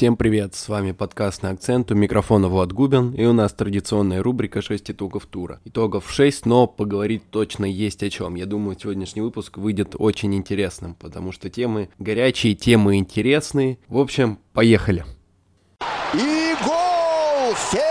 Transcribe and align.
Всем 0.00 0.16
привет, 0.16 0.54
с 0.54 0.70
вами 0.70 0.92
подкаст 0.92 1.42
на 1.42 1.50
акцент, 1.50 1.90
у 1.90 1.94
микрофона 1.94 2.48
Влад 2.48 2.72
Губин, 2.72 3.12
и 3.12 3.26
у 3.26 3.34
нас 3.34 3.52
традиционная 3.52 4.22
рубрика 4.22 4.62
6 4.62 4.92
итогов 4.92 5.26
тура. 5.26 5.60
Итогов 5.66 6.10
6, 6.10 6.46
но 6.46 6.66
поговорить 6.66 7.28
точно 7.28 7.66
есть 7.66 8.02
о 8.02 8.08
чем. 8.08 8.34
Я 8.34 8.46
думаю, 8.46 8.78
сегодняшний 8.80 9.20
выпуск 9.20 9.58
выйдет 9.58 9.94
очень 9.98 10.34
интересным, 10.34 10.94
потому 10.94 11.32
что 11.32 11.50
темы 11.50 11.90
горячие, 11.98 12.54
темы 12.54 12.96
интересные. 12.96 13.76
В 13.88 13.98
общем, 13.98 14.38
поехали. 14.54 15.04
И 16.14 16.54
гол 16.64 17.54
феноменальный! 17.54 17.89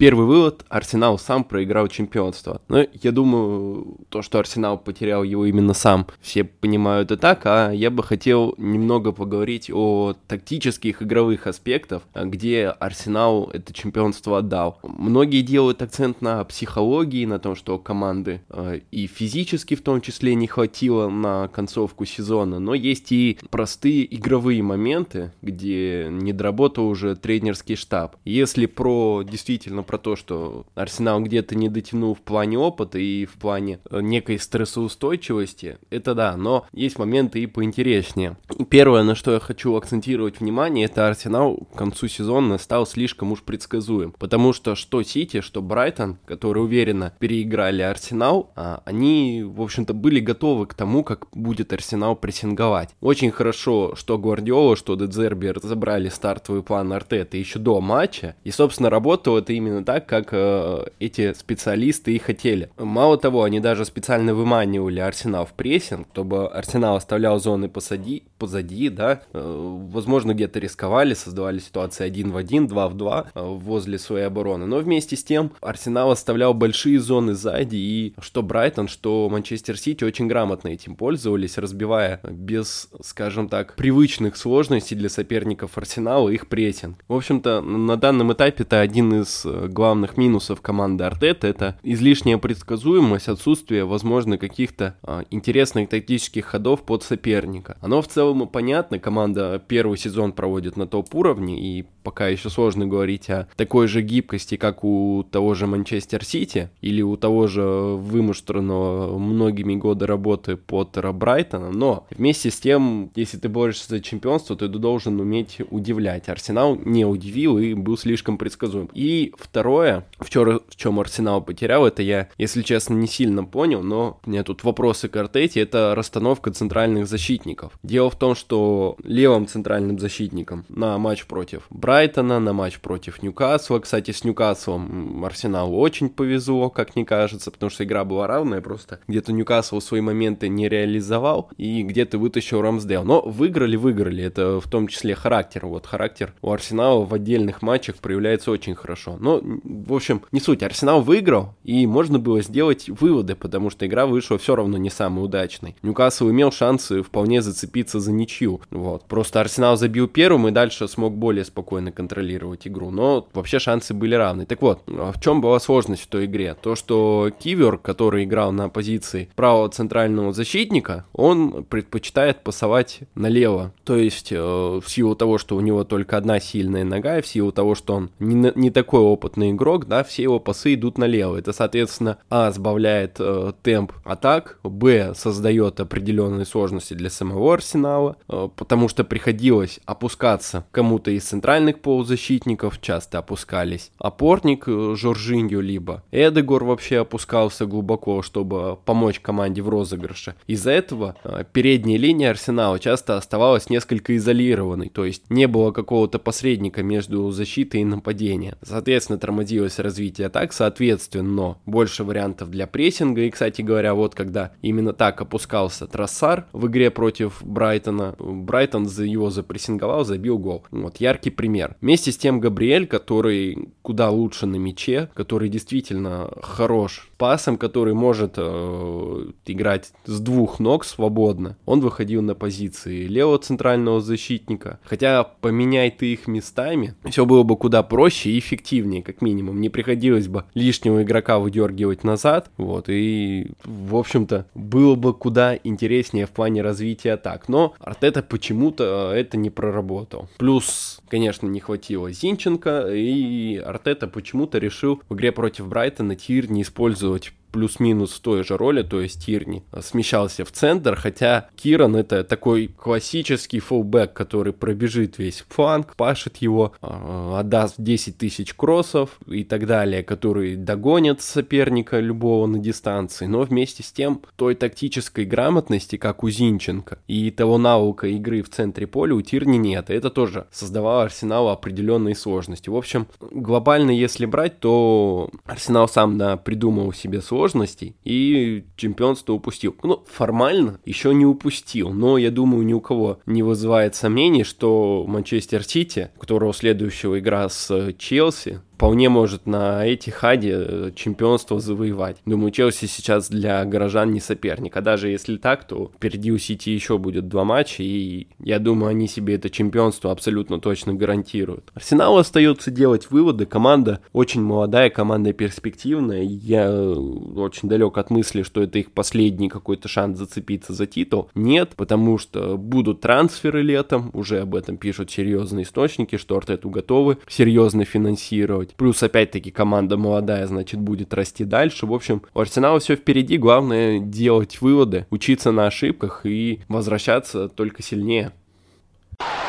Первый 0.00 0.24
вывод, 0.24 0.64
Арсенал 0.70 1.18
сам 1.18 1.44
проиграл 1.44 1.86
чемпионство. 1.88 2.62
Но 2.68 2.86
я 3.02 3.12
думаю, 3.12 3.98
то, 4.08 4.22
что 4.22 4.38
Арсенал 4.38 4.78
потерял 4.78 5.22
его 5.22 5.44
именно 5.44 5.74
сам, 5.74 6.06
все 6.22 6.42
понимают 6.42 7.12
и 7.12 7.16
так, 7.16 7.42
а 7.44 7.70
я 7.70 7.90
бы 7.90 8.02
хотел 8.02 8.54
немного 8.56 9.12
поговорить 9.12 9.70
о 9.70 10.14
тактических 10.26 11.02
игровых 11.02 11.46
аспектах, 11.46 12.00
где 12.14 12.68
Арсенал 12.68 13.50
это 13.52 13.74
чемпионство 13.74 14.38
отдал. 14.38 14.78
Многие 14.82 15.42
делают 15.42 15.82
акцент 15.82 16.22
на 16.22 16.42
психологии, 16.44 17.26
на 17.26 17.38
том, 17.38 17.54
что 17.54 17.76
команды 17.76 18.40
э, 18.48 18.80
и 18.90 19.06
физически 19.06 19.74
в 19.74 19.82
том 19.82 20.00
числе 20.00 20.34
не 20.34 20.46
хватило 20.46 21.10
на 21.10 21.48
концовку 21.48 22.06
сезона, 22.06 22.58
но 22.58 22.72
есть 22.72 23.12
и 23.12 23.38
простые 23.50 24.16
игровые 24.16 24.62
моменты, 24.62 25.34
где 25.42 26.08
не 26.10 26.32
доработал 26.32 26.88
уже 26.88 27.16
тренерский 27.16 27.76
штаб. 27.76 28.16
Если 28.24 28.64
про 28.64 29.24
действительно 29.24 29.82
про 29.90 29.98
то, 29.98 30.14
что 30.14 30.66
Арсенал 30.76 31.20
где-то 31.20 31.56
не 31.56 31.68
дотянул 31.68 32.14
в 32.14 32.20
плане 32.20 32.56
опыта 32.56 33.00
и 33.00 33.24
в 33.24 33.32
плане 33.32 33.80
э, 33.90 34.00
некой 34.00 34.38
стрессоустойчивости, 34.38 35.78
это 35.90 36.14
да, 36.14 36.36
но 36.36 36.64
есть 36.72 36.96
моменты 36.96 37.40
и 37.42 37.46
поинтереснее. 37.46 38.36
Первое, 38.68 39.02
на 39.02 39.16
что 39.16 39.32
я 39.32 39.40
хочу 39.40 39.74
акцентировать 39.74 40.38
внимание, 40.38 40.84
это 40.84 41.08
Арсенал 41.08 41.66
к 41.74 41.76
концу 41.76 42.06
сезона 42.06 42.58
стал 42.58 42.86
слишком 42.86 43.32
уж 43.32 43.42
предсказуем, 43.42 44.14
потому 44.16 44.52
что 44.52 44.76
что 44.76 45.02
Сити, 45.02 45.40
что 45.40 45.60
Брайтон, 45.60 46.18
которые 46.24 46.62
уверенно 46.62 47.12
переиграли 47.18 47.82
Арсенал, 47.82 48.52
а, 48.54 48.82
они, 48.84 49.42
в 49.42 49.60
общем-то, 49.60 49.92
были 49.92 50.20
готовы 50.20 50.68
к 50.68 50.74
тому, 50.74 51.02
как 51.02 51.26
будет 51.32 51.72
Арсенал 51.72 52.14
прессинговать. 52.14 52.90
Очень 53.00 53.32
хорошо, 53.32 53.96
что 53.96 54.18
Гвардиола, 54.18 54.76
что 54.76 54.94
Дедзерби 54.94 55.48
разобрали 55.48 56.10
стартовый 56.10 56.62
план 56.62 56.92
Артета 56.92 57.36
еще 57.36 57.58
до 57.58 57.80
матча, 57.80 58.36
и, 58.44 58.52
собственно, 58.52 58.88
работало 58.88 59.40
это 59.40 59.52
именно 59.52 59.79
именно 59.80 59.84
так, 59.84 60.06
как 60.06 60.28
э, 60.32 60.84
эти 60.98 61.32
специалисты 61.34 62.14
и 62.14 62.18
хотели. 62.18 62.70
Мало 62.78 63.16
того, 63.16 63.42
они 63.42 63.60
даже 63.60 63.84
специально 63.84 64.34
выманивали 64.34 65.00
Арсенал 65.00 65.46
в 65.46 65.52
прессинг, 65.52 66.06
чтобы 66.12 66.48
Арсенал 66.48 66.96
оставлял 66.96 67.38
зоны 67.40 67.68
позади, 67.68 68.24
позади 68.38 68.88
да, 68.88 69.22
э, 69.32 69.86
возможно, 69.92 70.34
где-то 70.34 70.58
рисковали, 70.58 71.14
создавали 71.14 71.58
ситуации 71.58 72.04
один 72.04 72.30
в 72.30 72.36
один, 72.36 72.66
два 72.66 72.88
в 72.88 72.96
два 72.96 73.26
э, 73.34 73.40
возле 73.42 73.98
своей 73.98 74.26
обороны, 74.26 74.66
но 74.66 74.78
вместе 74.78 75.16
с 75.16 75.24
тем 75.24 75.52
Арсенал 75.60 76.10
оставлял 76.10 76.54
большие 76.54 77.00
зоны 77.00 77.34
сзади, 77.34 77.76
и 77.76 78.14
что 78.20 78.42
Брайтон, 78.42 78.88
что 78.88 79.28
Манчестер 79.30 79.78
Сити 79.78 80.04
очень 80.04 80.26
грамотно 80.26 80.68
этим 80.68 80.96
пользовались, 80.96 81.58
разбивая 81.58 82.20
без, 82.24 82.88
скажем 83.02 83.48
так, 83.48 83.76
привычных 83.76 84.36
сложностей 84.36 84.96
для 84.96 85.08
соперников 85.08 85.78
Арсенала 85.78 86.28
их 86.28 86.48
прессинг. 86.48 86.98
В 87.08 87.14
общем-то, 87.14 87.60
на 87.60 87.96
данном 87.96 88.32
этапе 88.32 88.64
это 88.64 88.80
один 88.80 89.22
из 89.22 89.42
э, 89.44 89.68
главных 89.72 90.16
минусов 90.16 90.60
команды 90.60 91.04
Артета 91.04 91.46
это 91.46 91.78
излишняя 91.82 92.38
предсказуемость, 92.38 93.28
отсутствие, 93.28 93.84
возможно, 93.84 94.38
каких-то 94.38 94.96
а, 95.02 95.24
интересных 95.30 95.88
тактических 95.88 96.44
ходов 96.44 96.82
под 96.82 97.02
соперника. 97.02 97.76
Оно 97.80 98.02
в 98.02 98.08
целом 98.08 98.46
понятно, 98.48 98.98
команда 98.98 99.62
первый 99.66 99.98
сезон 99.98 100.32
проводит 100.32 100.76
на 100.76 100.86
топ-уровне, 100.86 101.60
и 101.60 101.86
пока 102.02 102.28
еще 102.28 102.50
сложно 102.50 102.86
говорить 102.86 103.28
о 103.30 103.48
такой 103.56 103.86
же 103.86 104.02
гибкости, 104.02 104.56
как 104.56 104.84
у 104.84 105.24
того 105.30 105.54
же 105.54 105.66
Манчестер 105.66 106.24
Сити 106.24 106.70
или 106.80 107.02
у 107.02 107.16
того 107.16 107.46
же 107.46 107.62
вымуштренного 107.62 109.18
многими 109.18 109.74
годы 109.74 110.06
работы 110.06 110.56
Поттера 110.56 111.12
Брайтона, 111.12 111.70
но 111.70 112.06
вместе 112.10 112.50
с 112.50 112.58
тем, 112.58 113.10
если 113.14 113.38
ты 113.38 113.48
борешься 113.48 113.88
за 113.88 114.00
чемпионство, 114.00 114.56
ты 114.56 114.68
должен 114.68 115.20
уметь 115.20 115.58
удивлять. 115.70 116.28
Арсенал 116.28 116.76
не 116.76 117.04
удивил 117.04 117.58
и 117.58 117.74
был 117.74 117.96
слишком 117.96 118.38
предсказуем. 118.38 118.88
И 118.94 119.32
второе, 119.38 119.59
в, 119.62 120.30
чё, 120.30 120.60
в 120.68 120.76
чем 120.76 121.00
Арсенал 121.00 121.42
потерял, 121.42 121.86
это 121.86 122.02
я, 122.02 122.28
если 122.38 122.62
честно, 122.62 122.94
не 122.94 123.06
сильно 123.06 123.44
понял, 123.44 123.82
но 123.82 124.20
у 124.24 124.30
меня 124.30 124.42
тут 124.42 124.64
вопросы 124.64 125.08
к 125.08 125.16
Артете, 125.16 125.60
это 125.60 125.94
расстановка 125.94 126.52
центральных 126.52 127.06
защитников. 127.06 127.72
Дело 127.82 128.10
в 128.10 128.16
том, 128.16 128.34
что 128.34 128.96
левым 129.02 129.46
центральным 129.46 129.98
защитником 129.98 130.64
на 130.68 130.98
матч 130.98 131.26
против 131.26 131.66
Брайтона, 131.70 132.40
на 132.40 132.52
матч 132.52 132.78
против 132.80 133.22
Ньюкасла. 133.22 133.78
Кстати, 133.80 134.10
с 134.10 134.24
Ньюкаслом 134.24 135.24
Арсеналу 135.24 135.78
очень 135.78 136.08
повезло, 136.08 136.70
как 136.70 136.96
мне 136.96 137.04
кажется, 137.04 137.50
потому 137.50 137.70
что 137.70 137.84
игра 137.84 138.04
была 138.04 138.26
равная, 138.26 138.60
просто 138.60 139.00
где-то 139.08 139.32
Ньюкасл 139.32 139.80
свои 139.80 140.00
моменты 140.00 140.48
не 140.48 140.68
реализовал 140.68 141.50
и 141.56 141.82
где-то 141.82 142.18
вытащил 142.18 142.60
Рамсдейл. 142.60 143.04
Но 143.04 143.22
выиграли, 143.22 143.76
выиграли. 143.76 144.24
Это 144.24 144.60
в 144.60 144.68
том 144.68 144.88
числе 144.88 145.14
характер. 145.14 145.66
Вот 145.66 145.86
характер 145.86 146.34
у 146.42 146.50
Арсенала 146.50 147.04
в 147.04 147.14
отдельных 147.14 147.62
матчах 147.62 147.96
проявляется 147.96 148.50
очень 148.50 148.74
хорошо. 148.74 149.16
Но, 149.18 149.39
в 149.42 149.94
общем, 149.94 150.22
не 150.32 150.40
суть. 150.40 150.62
Арсенал 150.62 151.02
выиграл, 151.02 151.54
и 151.64 151.86
можно 151.86 152.18
было 152.18 152.42
сделать 152.42 152.88
выводы, 152.88 153.34
потому 153.34 153.70
что 153.70 153.86
игра 153.86 154.06
вышла 154.06 154.38
все 154.38 154.56
равно 154.56 154.76
не 154.78 154.90
самой 154.90 155.24
удачной. 155.24 155.76
Ньюкасл 155.82 156.30
имел 156.30 156.52
шансы 156.52 157.02
вполне 157.02 157.42
зацепиться 157.42 158.00
за 158.00 158.12
ничью. 158.12 158.60
Вот. 158.70 159.04
Просто 159.04 159.40
Арсенал 159.40 159.76
забил 159.76 160.08
первым 160.08 160.48
и 160.48 160.50
дальше 160.50 160.88
смог 160.88 161.14
более 161.14 161.44
спокойно 161.44 161.92
контролировать 161.92 162.66
игру, 162.66 162.90
но 162.90 163.28
вообще 163.32 163.58
шансы 163.58 163.94
были 163.94 164.14
равны. 164.14 164.46
Так 164.46 164.62
вот, 164.62 164.82
а 164.88 165.12
в 165.12 165.20
чем 165.20 165.40
была 165.40 165.60
сложность 165.60 166.02
в 166.02 166.08
той 166.08 166.26
игре? 166.26 166.56
То, 166.60 166.74
что 166.76 167.30
Кивер, 167.38 167.78
который 167.78 168.24
играл 168.24 168.52
на 168.52 168.68
позиции 168.68 169.28
правого 169.36 169.68
центрального 169.68 170.32
защитника, 170.32 171.04
он 171.12 171.64
предпочитает 171.64 172.42
пасовать 172.42 173.00
налево. 173.14 173.72
То 173.84 173.96
есть, 173.96 174.32
э, 174.32 174.36
в 174.36 174.84
силу 174.86 175.14
того, 175.14 175.38
что 175.38 175.56
у 175.56 175.60
него 175.60 175.84
только 175.84 176.16
одна 176.16 176.40
сильная 176.40 176.84
нога, 176.84 177.18
и 177.18 177.22
в 177.22 177.26
силу 177.26 177.52
того, 177.52 177.74
что 177.74 177.94
он 177.94 178.10
не, 178.18 178.52
не 178.54 178.70
такой 178.70 179.00
опытный 179.30 179.52
игрок, 179.52 179.86
да, 179.86 180.02
все 180.02 180.24
его 180.24 180.40
пасы 180.40 180.74
идут 180.74 180.98
налево. 180.98 181.36
Это, 181.36 181.52
соответственно, 181.52 182.18
а, 182.28 182.50
сбавляет 182.50 183.16
э, 183.18 183.52
темп 183.62 183.92
атак, 184.04 184.58
б, 184.64 185.12
создает 185.14 185.78
определенные 185.80 186.44
сложности 186.44 186.94
для 186.94 187.10
самого 187.10 187.54
арсенала, 187.54 188.16
э, 188.28 188.48
потому 188.56 188.88
что 188.88 189.04
приходилось 189.04 189.78
опускаться 189.86 190.64
кому-то 190.72 191.10
из 191.12 191.24
центральных 191.24 191.80
полузащитников 191.80 192.80
часто 192.80 193.18
опускались. 193.18 193.92
Опорник 193.98 194.64
э, 194.66 194.94
Жоржинью 194.96 195.60
либо 195.60 196.02
Эдегор 196.10 196.64
вообще 196.64 196.98
опускался 196.98 197.66
глубоко, 197.66 198.22
чтобы 198.22 198.78
помочь 198.84 199.20
команде 199.20 199.62
в 199.62 199.68
розыгрыше. 199.68 200.34
Из-за 200.48 200.72
этого 200.72 201.14
э, 201.22 201.44
передняя 201.52 201.98
линия 201.98 202.30
Арсенала 202.30 202.78
часто 202.80 203.16
оставалась 203.16 203.70
несколько 203.70 204.16
изолированной, 204.16 204.88
то 204.88 205.04
есть 205.04 205.30
не 205.30 205.46
было 205.46 205.70
какого-то 205.70 206.18
посредника 206.18 206.82
между 206.82 207.30
защитой 207.30 207.82
и 207.82 207.84
нападением. 207.84 208.54
Соответственно, 208.62 209.19
тормозилось 209.20 209.78
развитие 209.78 210.26
атак, 210.26 210.52
соответственно, 210.52 211.58
больше 211.66 212.04
вариантов 212.04 212.50
для 212.50 212.66
прессинга. 212.66 213.22
И, 213.22 213.30
кстати 213.30 213.62
говоря, 213.62 213.94
вот 213.94 214.14
когда 214.14 214.52
именно 214.62 214.92
так 214.92 215.20
опускался 215.20 215.86
Трассар 215.86 216.46
в 216.52 216.66
игре 216.66 216.90
против 216.90 217.42
Брайтона, 217.42 218.16
Брайтон 218.18 218.84
его 218.84 219.30
запрессинговал, 219.30 220.04
забил 220.04 220.38
гол. 220.38 220.64
Вот 220.70 220.96
яркий 220.98 221.30
пример. 221.30 221.76
Вместе 221.80 222.12
с 222.12 222.16
тем 222.16 222.40
Габриэль, 222.40 222.86
который 222.86 223.68
куда 223.82 224.10
лучше 224.10 224.46
на 224.46 224.56
мяче, 224.56 225.10
который 225.14 225.48
действительно 225.48 226.30
хорош 226.42 227.09
пасом, 227.20 227.58
который 227.58 227.92
может 227.92 228.36
э, 228.38 229.26
играть 229.44 229.92
с 230.06 230.20
двух 230.20 230.58
ног 230.58 230.86
свободно, 230.86 231.58
он 231.66 231.80
выходил 231.80 232.22
на 232.22 232.34
позиции 232.34 233.04
левого 233.04 233.38
центрального 233.38 234.00
защитника. 234.00 234.80
Хотя 234.84 235.24
поменяй 235.24 235.90
ты 235.90 236.14
их 236.14 236.26
местами, 236.26 236.94
все 237.10 237.26
было 237.26 237.42
бы 237.42 237.58
куда 237.58 237.82
проще 237.82 238.30
и 238.30 238.38
эффективнее, 238.38 239.02
как 239.02 239.20
минимум. 239.20 239.60
Не 239.60 239.68
приходилось 239.68 240.28
бы 240.28 240.44
лишнего 240.54 241.02
игрока 241.02 241.38
выдергивать 241.38 242.04
назад. 242.04 242.50
Вот, 242.56 242.88
и, 242.88 243.50
в 243.64 243.96
общем-то, 243.96 244.46
было 244.54 244.94
бы 244.94 245.12
куда 245.12 245.56
интереснее 245.62 246.24
в 246.24 246.30
плане 246.30 246.62
развития 246.62 247.12
атак. 247.12 247.50
Но 247.50 247.74
Артета 247.80 248.22
почему-то 248.22 249.12
это 249.14 249.36
не 249.36 249.50
проработал. 249.50 250.30
Плюс, 250.38 251.00
конечно, 251.10 251.46
не 251.46 251.60
хватило 251.60 252.10
Зинченко, 252.10 252.94
и 252.94 253.58
Артета 253.58 254.08
почему-то 254.08 254.56
решил 254.56 255.02
в 255.10 255.14
игре 255.14 255.32
против 255.32 255.68
Брайтона 255.68 256.16
Тир 256.16 256.50
не 256.50 256.62
использовать 256.62 257.09
использовать 257.18 257.39
плюс-минус 257.50 258.12
в 258.12 258.20
той 258.20 258.44
же 258.44 258.56
роли, 258.56 258.82
то 258.82 259.00
есть 259.00 259.24
Тирни 259.24 259.62
смещался 259.80 260.44
в 260.44 260.52
центр, 260.52 260.96
хотя 260.96 261.48
Киран 261.56 261.96
это 261.96 262.24
такой 262.24 262.68
классический 262.68 263.60
фулбэк, 263.60 264.12
который 264.12 264.52
пробежит 264.52 265.18
весь 265.18 265.44
фланг, 265.48 265.96
пашет 265.96 266.38
его, 266.38 266.72
а, 266.80 267.40
отдаст 267.40 267.74
10 267.78 268.18
тысяч 268.18 268.54
кроссов 268.54 269.18
и 269.26 269.44
так 269.44 269.66
далее, 269.66 270.02
который 270.02 270.56
догонит 270.56 271.22
соперника 271.22 272.00
любого 272.00 272.46
на 272.46 272.58
дистанции, 272.58 273.26
но 273.26 273.42
вместе 273.42 273.82
с 273.82 273.92
тем 273.92 274.22
той 274.36 274.54
тактической 274.54 275.24
грамотности, 275.24 275.96
как 275.96 276.22
у 276.24 276.30
Зинченко, 276.30 276.98
и 277.06 277.30
того 277.30 277.58
навыка 277.58 278.06
игры 278.06 278.42
в 278.42 278.50
центре 278.50 278.86
поля 278.86 279.14
у 279.14 279.22
Тирни 279.22 279.56
нет, 279.56 279.90
и 279.90 279.94
это 279.94 280.10
тоже 280.10 280.46
создавало 280.50 281.04
Арсеналу 281.04 281.48
определенные 281.48 282.14
сложности. 282.14 282.68
В 282.68 282.76
общем, 282.76 283.06
глобально 283.20 283.90
если 283.90 284.26
брать, 284.26 284.60
то 284.60 285.30
Арсенал 285.44 285.88
сам 285.88 286.18
да, 286.18 286.36
придумал 286.36 286.92
себе 286.92 287.20
сложностей 287.40 287.96
и 288.04 288.64
чемпионство 288.76 289.32
упустил. 289.32 289.74
Ну, 289.82 290.04
формально 290.06 290.78
еще 290.84 291.14
не 291.14 291.24
упустил, 291.24 291.90
но 291.90 292.18
я 292.18 292.30
думаю, 292.30 292.66
ни 292.66 292.74
у 292.74 292.80
кого 292.80 293.20
не 293.24 293.42
вызывает 293.42 293.94
сомнений, 293.94 294.44
что 294.44 295.06
Манчестер 295.08 295.64
Сити, 295.64 296.10
у 296.16 296.20
которого 296.20 296.52
следующего 296.52 297.18
игра 297.18 297.48
с 297.48 297.94
Челси, 297.98 298.60
вполне 298.80 299.10
может 299.10 299.44
на 299.44 299.84
эти 299.84 300.08
хаде 300.08 300.54
э, 300.54 300.90
чемпионство 300.96 301.60
завоевать. 301.60 302.16
Думаю, 302.24 302.50
Челси 302.50 302.86
сейчас 302.86 303.28
для 303.28 303.62
горожан 303.66 304.10
не 304.10 304.20
соперник. 304.20 304.74
А 304.74 304.80
даже 304.80 305.10
если 305.10 305.36
так, 305.36 305.64
то 305.64 305.90
впереди 305.94 306.32
у 306.32 306.38
Сити 306.38 306.70
еще 306.70 306.96
будет 306.96 307.28
два 307.28 307.44
матча, 307.44 307.82
и 307.82 308.28
я 308.38 308.58
думаю, 308.58 308.88
они 308.88 309.06
себе 309.06 309.34
это 309.34 309.50
чемпионство 309.50 310.10
абсолютно 310.10 310.60
точно 310.60 310.94
гарантируют. 310.94 311.70
Арсеналу 311.74 312.16
остается 312.16 312.70
делать 312.70 313.10
выводы. 313.10 313.44
Команда 313.44 314.00
очень 314.14 314.40
молодая, 314.40 314.88
команда 314.88 315.34
перспективная. 315.34 316.22
Я 316.22 316.64
э, 316.64 316.90
очень 316.90 317.68
далек 317.68 317.98
от 317.98 318.08
мысли, 318.08 318.42
что 318.42 318.62
это 318.62 318.78
их 318.78 318.92
последний 318.92 319.50
какой-то 319.50 319.88
шанс 319.88 320.18
зацепиться 320.18 320.72
за 320.72 320.86
титул. 320.86 321.28
Нет, 321.34 321.72
потому 321.76 322.16
что 322.16 322.56
будут 322.56 323.02
трансферы 323.02 323.60
летом, 323.60 324.10
уже 324.14 324.40
об 324.40 324.54
этом 324.54 324.78
пишут 324.78 325.10
серьезные 325.10 325.64
источники, 325.64 326.16
что 326.16 326.38
Артету 326.38 326.70
готовы 326.70 327.18
серьезно 327.28 327.84
финансировать 327.84 328.69
делать. 328.70 328.76
Плюс, 328.76 329.02
опять-таки, 329.02 329.50
команда 329.50 329.96
молодая, 329.96 330.46
значит, 330.46 330.80
будет 330.80 331.14
расти 331.14 331.44
дальше. 331.44 331.86
В 331.86 331.92
общем, 331.92 332.22
у 332.34 332.40
Арсенала 332.40 332.78
все 332.80 332.96
впереди. 332.96 333.38
Главное 333.38 334.00
делать 334.00 334.60
выводы, 334.60 335.06
учиться 335.10 335.52
на 335.52 335.66
ошибках 335.66 336.22
и 336.24 336.60
возвращаться 336.68 337.48
только 337.48 337.82
сильнее. 337.82 338.32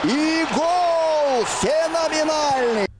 И 0.03 0.45
гол 0.55 1.45
феноменальный! 1.45 2.90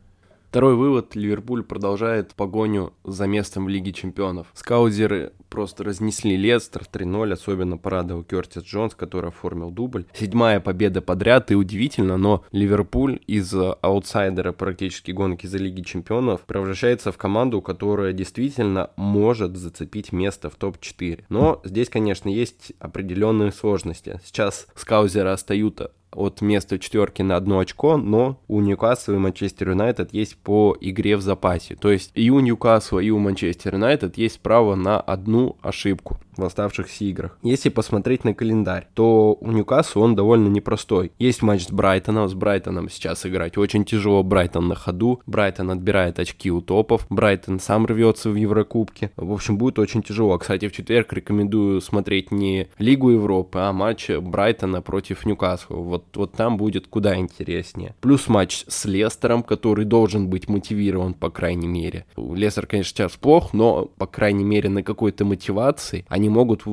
Второй 0.52 0.76
вывод. 0.76 1.16
Ливерпуль 1.16 1.64
продолжает 1.64 2.36
погоню 2.36 2.92
за 3.06 3.26
местом 3.26 3.64
в 3.64 3.70
Лиге 3.70 3.94
Чемпионов. 3.94 4.48
Скаузеры 4.54 5.32
просто 5.48 5.86
разнесли 5.86 6.36
Лестер 6.36 6.82
3-0, 6.92 7.32
особенно 7.32 7.78
порадовал 7.78 8.26
Кертис 8.26 8.64
Джонс, 8.64 8.94
который 8.94 9.30
оформил 9.30 9.72
дубль. 9.72 10.08
Седьмая 10.14 10.60
победа 10.60 11.02
подряд, 11.02 11.52
и 11.52 11.56
удивительно, 11.56 12.18
но 12.18 12.44
Ливерпуль 12.52 13.22
из 13.28 13.54
аутсайдера 13.54 14.52
практически 14.52 15.12
гонки 15.12 15.48
за 15.48 15.58
Лиги 15.58 15.84
Чемпионов 15.84 16.42
превращается 16.42 17.14
в 17.14 17.18
команду, 17.18 17.62
которая 17.62 18.12
действительно 18.12 18.90
может 18.98 19.56
зацепить 19.56 20.12
место 20.12 20.50
в 20.50 20.56
топ-4. 20.56 21.24
Но 21.30 21.62
здесь, 21.64 21.88
конечно, 21.88 22.28
есть 22.28 22.74
определенные 22.78 23.54
сложности. 23.54 24.20
Сейчас 24.26 24.68
скаузеры 24.76 25.30
остаются 25.30 25.92
от 26.14 26.42
места 26.42 26.80
четверки 26.80 27.22
на 27.22 27.36
одно 27.36 27.60
очко, 27.60 27.98
но 27.98 28.40
у 28.48 28.62
Ньюкасла 28.62 29.14
и 29.14 29.18
Манчестер 29.18 29.70
Юнайтед 29.70 30.14
есть 30.14 30.38
по 30.38 30.76
игре 30.80 31.18
в 31.18 31.22
запасе. 31.22 31.76
То 31.76 31.92
есть 31.92 32.12
и 32.16 32.30
у 32.30 32.40
Ньюкасла, 32.40 33.00
и 33.00 33.10
у 33.10 33.18
Манчестер 33.20 33.76
Юнайтед 33.76 34.18
есть 34.18 34.40
право 34.42 34.76
на 34.76 35.00
одну 35.00 35.58
ошибку 35.62 36.20
в 36.38 36.44
оставшихся 36.44 37.06
играх. 37.06 37.38
Если 37.42 37.70
посмотреть 37.70 38.24
на 38.24 38.34
календарь, 38.34 38.88
то 38.94 39.38
у 39.40 39.52
Ньюкасла 39.52 40.02
он 40.02 40.16
довольно 40.16 40.48
непростой. 40.48 41.12
Есть 41.20 41.42
матч 41.42 41.68
с 41.68 41.72
Брайтоном, 41.72 42.30
с 42.30 42.34
Брайтоном 42.34 42.90
сейчас 42.90 43.26
играть 43.26 43.58
очень 43.58 43.86
тяжело, 43.86 44.24
Брайтон 44.24 44.68
на 44.68 44.76
ходу, 44.76 45.22
Брайтон 45.26 45.72
отбирает 45.72 46.20
очки 46.20 46.52
у 46.52 46.62
топов, 46.62 47.06
Брайтон 47.10 47.60
сам 47.60 47.86
рвется 47.86 48.30
в 48.30 48.36
Еврокубке. 48.36 49.12
В 49.16 49.32
общем, 49.32 49.58
будет 49.58 49.80
очень 49.80 50.04
тяжело. 50.04 50.38
Кстати, 50.38 50.68
в 50.68 50.74
четверг 50.74 51.14
рекомендую 51.14 51.82
смотреть 51.82 52.32
не 52.32 52.68
Лигу 52.78 53.12
Европы, 53.12 53.60
а 53.60 53.74
матч 53.74 54.10
Брайтона 54.10 54.82
против 54.82 55.26
Ньюкасла. 55.26 55.76
Вот, 55.76 56.06
вот 56.16 56.34
там 56.34 56.58
будет 56.58 56.88
куда 56.88 57.16
интереснее. 57.18 57.96
Плюс 58.02 58.28
матч 58.28 58.64
с 58.68 58.86
Лестером, 58.86 59.44
который 59.44 59.86
должен 59.86 60.30
быть 60.30 60.50
мотивирован, 60.50 61.14
по 61.14 61.30
крайней 61.30 61.68
мере. 61.68 62.06
Лестер, 62.16 62.66
конечно, 62.68 62.96
сейчас 62.96 63.12
плох, 63.18 63.54
но, 63.54 63.86
по 63.98 64.08
крайней 64.08 64.44
мере, 64.44 64.70
на 64.70 64.84
какой-то 64.84 65.26
мотивации 65.26 66.06
они 66.08 66.21
могут 66.30 66.64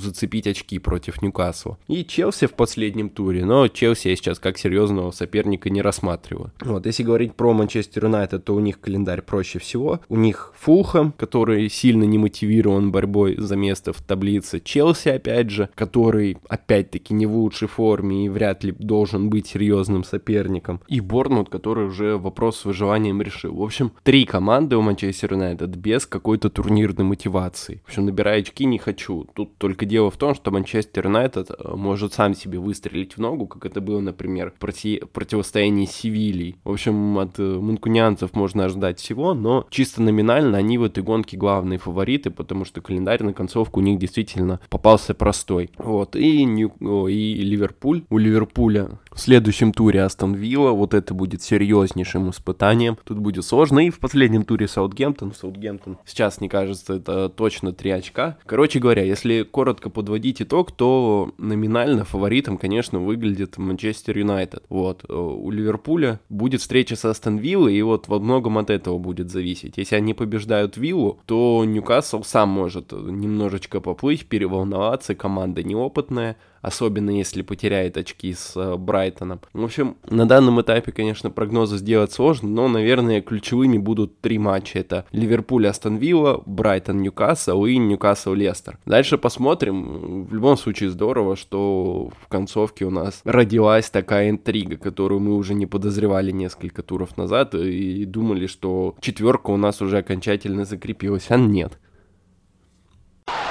зацепить 0.00 0.46
очки 0.46 0.78
против 0.78 1.22
Ньюкасла. 1.22 1.78
И 1.88 2.04
Челси 2.04 2.46
в 2.46 2.54
последнем 2.54 3.08
туре, 3.08 3.44
но 3.44 3.68
Челси 3.68 4.08
я 4.08 4.16
сейчас 4.16 4.38
как 4.38 4.58
серьезного 4.58 5.10
соперника 5.10 5.70
не 5.70 5.82
рассматриваю. 5.82 6.52
Вот, 6.60 6.86
если 6.86 7.02
говорить 7.02 7.34
про 7.34 7.52
Манчестер 7.52 8.04
Юнайтед, 8.04 8.44
то 8.44 8.54
у 8.54 8.60
них 8.60 8.80
календарь 8.80 9.22
проще 9.22 9.58
всего. 9.58 10.00
У 10.08 10.16
них 10.16 10.52
Фулхэм, 10.58 11.12
который 11.12 11.68
сильно 11.68 12.04
не 12.04 12.18
мотивирован 12.18 12.92
борьбой 12.92 13.36
за 13.38 13.56
место 13.56 13.92
в 13.92 14.02
таблице. 14.02 14.60
Челси, 14.60 15.08
опять 15.08 15.50
же, 15.50 15.68
который, 15.74 16.38
опять-таки, 16.48 17.14
не 17.14 17.26
в 17.26 17.36
лучшей 17.36 17.68
форме 17.68 18.26
и 18.26 18.28
вряд 18.28 18.64
ли 18.64 18.72
должен 18.72 19.30
быть 19.30 19.46
серьезным 19.46 20.04
соперником. 20.04 20.80
И 20.88 21.00
Борнмут, 21.00 21.48
который 21.48 21.86
уже 21.86 22.16
вопрос 22.16 22.58
с 22.58 22.64
выживанием 22.64 23.22
решил. 23.22 23.54
В 23.54 23.62
общем, 23.62 23.92
три 24.02 24.24
команды 24.24 24.76
у 24.76 24.82
Манчестер 24.82 25.32
Юнайтед 25.32 25.76
без 25.76 26.06
какой-то 26.06 26.50
турнирной 26.50 27.04
мотивации. 27.04 27.80
В 27.84 27.88
общем, 27.88 28.06
набирая 28.06 28.40
очки 28.40 28.65
не 28.70 28.78
хочу. 28.78 29.26
Тут 29.34 29.56
только 29.58 29.86
дело 29.86 30.10
в 30.10 30.16
том, 30.16 30.34
что 30.34 30.50
Манчестер 30.50 31.06
Юнайтед 31.06 31.50
э, 31.50 31.74
может 31.74 32.12
сам 32.14 32.34
себе 32.34 32.58
выстрелить 32.58 33.16
в 33.16 33.20
ногу, 33.20 33.46
как 33.46 33.66
это 33.66 33.80
было, 33.80 34.00
например, 34.00 34.50
в 34.50 34.54
проти... 34.54 35.02
противостоянии 35.12 35.86
с 35.86 35.92
Севильей. 35.92 36.56
В 36.64 36.72
общем, 36.72 37.18
от 37.18 37.38
э, 37.38 37.42
мункунианцев 37.42 38.34
можно 38.34 38.64
ожидать 38.64 38.98
всего, 38.98 39.34
но 39.34 39.66
чисто 39.70 40.02
номинально 40.02 40.58
они 40.58 40.78
в 40.78 40.84
этой 40.84 41.02
гонке 41.02 41.36
главные 41.36 41.78
фавориты, 41.78 42.30
потому 42.30 42.64
что 42.64 42.80
календарь 42.80 43.22
на 43.22 43.32
концовку 43.32 43.80
у 43.80 43.82
них 43.82 43.98
действительно 43.98 44.60
попался 44.68 45.14
простой. 45.14 45.70
Вот, 45.78 46.16
и, 46.16 46.44
Нью... 46.44 46.72
и 47.08 47.34
Ливерпуль. 47.34 48.04
У 48.10 48.18
Ливерпуля 48.18 48.98
в 49.16 49.20
следующем 49.20 49.72
туре 49.72 50.02
Астон 50.02 50.34
Вилла, 50.34 50.72
вот 50.72 50.92
это 50.92 51.14
будет 51.14 51.42
серьезнейшим 51.42 52.28
испытанием. 52.30 52.98
Тут 53.02 53.18
будет 53.18 53.46
сложно. 53.46 53.86
И 53.86 53.90
в 53.90 53.98
последнем 53.98 54.44
туре 54.44 54.68
Саутгемптон. 54.68 55.32
Саутгемптон 55.32 55.96
сейчас, 56.04 56.38
мне 56.38 56.50
кажется, 56.50 56.94
это 56.94 57.30
точно 57.30 57.72
3 57.72 57.90
очка. 57.92 58.36
Короче 58.56 58.78
говоря, 58.78 59.02
если 59.02 59.42
коротко 59.42 59.90
подводить 59.90 60.40
итог, 60.40 60.72
то 60.72 61.34
номинально 61.36 62.06
фаворитом, 62.06 62.56
конечно, 62.56 62.98
выглядит 63.00 63.58
Манчестер 63.58 64.16
Юнайтед. 64.16 64.64
Вот. 64.70 65.04
Э, 65.06 65.12
у 65.12 65.50
Ливерпуля 65.50 66.20
будет 66.30 66.62
встреча 66.62 66.96
с 66.96 67.04
Астон 67.04 67.36
Виллой, 67.36 67.74
и 67.74 67.82
вот 67.82 68.08
во 68.08 68.18
многом 68.18 68.56
от 68.56 68.70
этого 68.70 68.96
будет 68.96 69.30
зависеть. 69.30 69.76
Если 69.76 69.94
они 69.94 70.14
побеждают 70.14 70.78
Виллу, 70.78 71.18
то 71.26 71.66
Ньюкасл 71.66 72.22
сам 72.22 72.48
может 72.48 72.92
немножечко 72.92 73.82
поплыть, 73.82 74.24
переволноваться, 74.24 75.14
команда 75.14 75.62
неопытная, 75.62 76.38
особенно 76.62 77.10
если 77.10 77.42
потеряет 77.42 77.96
очки 77.96 78.32
с 78.32 78.56
э, 78.56 78.76
Брайтоном. 78.76 79.40
В 79.52 79.64
общем, 79.64 79.96
на 80.08 80.26
данном 80.26 80.60
этапе, 80.60 80.92
конечно, 80.92 81.30
прогнозы 81.30 81.78
сделать 81.78 82.12
сложно, 82.12 82.48
но, 82.48 82.68
наверное, 82.68 83.20
ключевыми 83.20 83.78
будут 83.78 84.20
три 84.20 84.38
матча. 84.38 84.78
Это 84.78 85.06
Ливерпуль, 85.12 85.66
Астон 85.68 85.96
Вилла, 85.96 86.42
Брайтон, 86.46 87.02
Ньюкасл 87.02 87.64
и 87.64 87.76
Ньюкасл, 87.76 88.34
Лестер. 88.34 88.78
Дальше 88.86 89.18
посмотрим. 89.18 90.24
В 90.24 90.34
любом 90.34 90.56
случае 90.56 90.90
здорово, 90.90 91.36
что 91.36 92.10
в 92.20 92.28
концовке 92.28 92.84
у 92.84 92.90
нас 92.90 93.20
родилась 93.24 93.90
такая 93.90 94.30
интрига, 94.30 94.76
которую 94.76 95.20
мы 95.20 95.34
уже 95.34 95.54
не 95.54 95.66
подозревали 95.66 96.30
несколько 96.30 96.82
туров 96.82 97.16
назад 97.16 97.54
и 97.54 98.04
думали, 98.04 98.46
что 98.46 98.96
четверка 99.00 99.50
у 99.50 99.56
нас 99.56 99.80
уже 99.82 99.98
окончательно 99.98 100.64
закрепилась, 100.64 101.26
а 101.30 101.36
нет. 101.36 101.78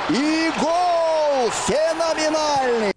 И 0.10 0.52
гол 0.60 1.50
феноменальный! 1.52 2.95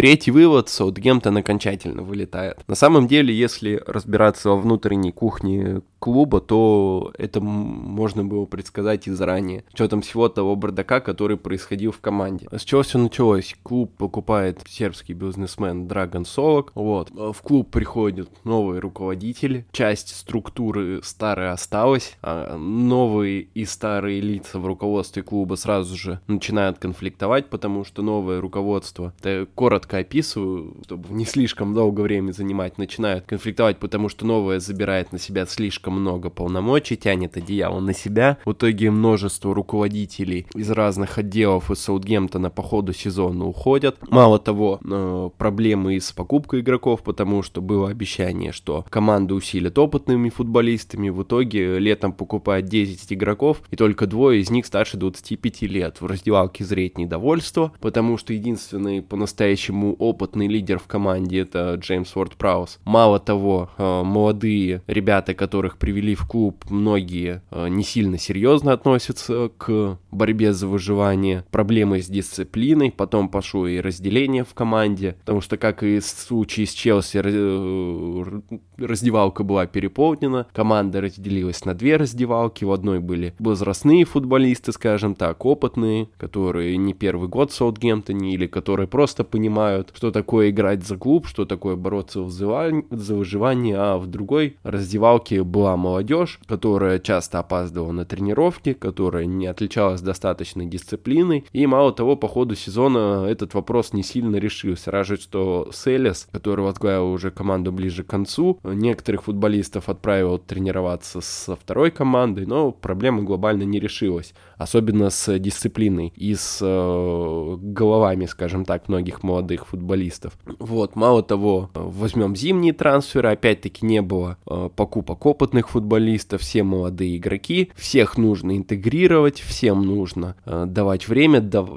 Третий 0.00 0.30
вывод, 0.30 0.70
Саутгемптон 0.70 1.36
окончательно 1.36 2.00
вылетает. 2.00 2.66
На 2.66 2.74
самом 2.74 3.06
деле, 3.06 3.34
если 3.34 3.82
разбираться 3.86 4.48
во 4.48 4.56
внутренней 4.56 5.12
кухне 5.12 5.82
клуба, 6.00 6.40
то 6.40 7.12
это 7.18 7.40
можно 7.40 8.24
было 8.24 8.46
предсказать 8.46 9.06
и 9.06 9.12
заранее. 9.12 9.64
С 9.70 9.74
учетом 9.74 10.02
всего 10.02 10.28
того 10.28 10.56
бардака, 10.56 11.00
который 11.00 11.36
происходил 11.36 11.92
в 11.92 12.00
команде. 12.00 12.48
С 12.50 12.64
чего 12.64 12.82
все 12.82 12.98
началось? 12.98 13.54
Клуб 13.62 13.92
покупает 13.96 14.62
сербский 14.66 15.12
бизнесмен 15.12 15.86
Драгон 15.86 16.24
Солок. 16.24 16.72
Вот. 16.74 17.10
В 17.10 17.36
клуб 17.42 17.70
приходят 17.70 18.28
новые 18.44 18.80
руководители. 18.80 19.66
Часть 19.72 20.16
структуры 20.16 21.00
старая 21.02 21.52
осталась. 21.52 22.16
А 22.22 22.56
новые 22.56 23.42
и 23.42 23.64
старые 23.64 24.20
лица 24.20 24.58
в 24.58 24.66
руководстве 24.66 25.22
клуба 25.22 25.54
сразу 25.54 25.96
же 25.96 26.20
начинают 26.26 26.78
конфликтовать, 26.78 27.50
потому 27.50 27.84
что 27.84 28.02
новое 28.02 28.40
руководство, 28.40 29.12
это 29.20 29.46
коротко 29.54 29.98
описываю, 29.98 30.76
чтобы 30.84 31.12
не 31.12 31.26
слишком 31.26 31.74
долго 31.74 32.00
времени 32.00 32.32
занимать, 32.32 32.78
начинают 32.78 33.26
конфликтовать, 33.26 33.78
потому 33.78 34.08
что 34.08 34.24
новое 34.24 34.60
забирает 34.60 35.12
на 35.12 35.18
себя 35.18 35.44
слишком 35.46 35.89
слишком 35.90 36.00
много 36.00 36.30
полномочий, 36.30 36.96
тянет 36.96 37.36
одеяло 37.36 37.80
на 37.80 37.92
себя. 37.92 38.38
В 38.44 38.52
итоге 38.52 38.90
множество 38.90 39.54
руководителей 39.54 40.46
из 40.54 40.70
разных 40.70 41.18
отделов 41.18 41.70
из 41.70 41.78
Саутгемптона 41.80 42.50
по 42.50 42.62
ходу 42.62 42.92
сезона 42.92 43.46
уходят. 43.46 43.96
Мало 44.10 44.38
того, 44.38 44.80
э, 44.82 45.30
проблемы 45.38 45.98
с 46.00 46.12
покупкой 46.12 46.60
игроков, 46.60 47.02
потому 47.02 47.42
что 47.42 47.60
было 47.60 47.90
обещание, 47.90 48.52
что 48.52 48.84
команду 48.90 49.34
усилят 49.34 49.78
опытными 49.78 50.30
футболистами. 50.30 51.10
В 51.10 51.22
итоге 51.22 51.78
летом 51.78 52.12
покупают 52.12 52.66
10 52.66 53.12
игроков, 53.12 53.62
и 53.72 53.76
только 53.76 54.06
двое 54.06 54.40
из 54.40 54.50
них 54.50 54.66
старше 54.66 54.96
25 54.96 55.62
лет. 55.62 56.00
В 56.00 56.06
раздевалке 56.06 56.64
зреть 56.64 56.98
недовольство, 56.98 57.72
потому 57.80 58.18
что 58.18 58.32
единственный 58.32 59.02
по-настоящему 59.02 59.94
опытный 59.94 60.48
лидер 60.48 60.78
в 60.78 60.86
команде 60.86 61.40
это 61.40 61.74
Джеймс 61.74 62.16
Уорд 62.16 62.36
Праус. 62.36 62.78
Мало 62.84 63.18
того, 63.18 63.70
э, 63.78 64.02
молодые 64.04 64.82
ребята, 64.86 65.34
которых 65.34 65.78
привели 65.80 66.14
в 66.14 66.26
клуб, 66.26 66.64
многие 66.68 67.42
э, 67.50 67.68
не 67.68 67.82
сильно 67.82 68.18
серьезно 68.18 68.72
относятся 68.72 69.50
к 69.56 69.98
борьбе 70.12 70.52
за 70.52 70.68
выживание. 70.68 71.44
Проблемы 71.50 72.02
с 72.02 72.06
дисциплиной, 72.06 72.92
потом 72.92 73.28
пошло 73.28 73.66
и 73.66 73.80
разделение 73.80 74.44
в 74.44 74.54
команде, 74.54 75.16
потому 75.20 75.40
что, 75.40 75.56
как 75.56 75.82
и 75.82 75.98
в 75.98 76.04
случае 76.04 76.66
с 76.66 76.72
Челси, 76.72 77.22
э, 77.24 78.40
раздевалка 78.76 79.42
была 79.42 79.66
переполнена, 79.66 80.46
команда 80.52 81.00
разделилась 81.00 81.64
на 81.64 81.74
две 81.74 81.96
раздевалки, 81.96 82.64
в 82.64 82.72
одной 82.72 83.00
были 83.00 83.34
возрастные 83.38 84.04
футболисты, 84.04 84.72
скажем 84.72 85.14
так, 85.14 85.44
опытные, 85.44 86.08
которые 86.18 86.76
не 86.76 86.92
первый 86.92 87.28
год 87.28 87.52
в 87.52 87.54
Саутгемптоне, 87.54 88.34
или 88.34 88.46
которые 88.46 88.86
просто 88.86 89.24
понимают, 89.24 89.92
что 89.96 90.10
такое 90.10 90.50
играть 90.50 90.86
за 90.86 90.96
клуб, 90.96 91.26
что 91.26 91.46
такое 91.46 91.76
бороться 91.76 92.28
за 92.28 93.14
выживание, 93.14 93.76
а 93.78 93.96
в 93.96 94.06
другой 94.06 94.58
раздевалке 94.62 95.42
была 95.42 95.69
молодежь, 95.76 96.40
которая 96.46 96.98
часто 96.98 97.38
опаздывала 97.38 97.92
на 97.92 98.04
тренировки, 98.04 98.72
которая 98.72 99.26
не 99.26 99.46
отличалась 99.46 100.00
достаточной 100.00 100.66
дисциплиной, 100.66 101.44
и 101.52 101.66
мало 101.66 101.92
того, 101.92 102.16
по 102.16 102.28
ходу 102.28 102.54
сезона 102.54 103.26
этот 103.28 103.54
вопрос 103.54 103.92
не 103.92 104.02
сильно 104.02 104.36
решился, 104.36 104.90
разве 104.90 105.16
что 105.16 105.70
Селес, 105.72 106.28
который 106.32 106.64
возглавил 106.64 107.10
уже 107.12 107.30
команду 107.30 107.72
ближе 107.72 108.02
к 108.04 108.08
концу, 108.08 108.58
некоторых 108.64 109.24
футболистов 109.24 109.88
отправил 109.88 110.38
тренироваться 110.38 111.20
со 111.20 111.56
второй 111.56 111.90
командой, 111.90 112.46
но 112.46 112.72
проблема 112.72 113.22
глобально 113.22 113.62
не 113.64 113.80
решилась, 113.80 114.34
особенно 114.60 115.08
с 115.08 115.38
дисциплиной 115.38 116.12
и 116.16 116.34
с 116.34 116.58
э, 116.60 117.56
головами, 117.58 118.26
скажем 118.26 118.66
так, 118.66 118.88
многих 118.88 119.22
молодых 119.22 119.66
футболистов. 119.66 120.38
Вот, 120.58 120.96
мало 120.96 121.22
того, 121.22 121.70
возьмем 121.72 122.36
зимние 122.36 122.74
трансферы, 122.74 123.30
опять-таки 123.30 123.86
не 123.86 124.02
было 124.02 124.36
э, 124.46 124.68
покупок 124.76 125.24
опытных 125.24 125.70
футболистов, 125.70 126.42
все 126.42 126.62
молодые 126.62 127.16
игроки, 127.16 127.72
всех 127.74 128.18
нужно 128.18 128.54
интегрировать, 128.54 129.40
всем 129.40 129.80
нужно 129.80 130.36
э, 130.44 130.66
давать 130.66 131.08
время, 131.08 131.40
дав... 131.40 131.70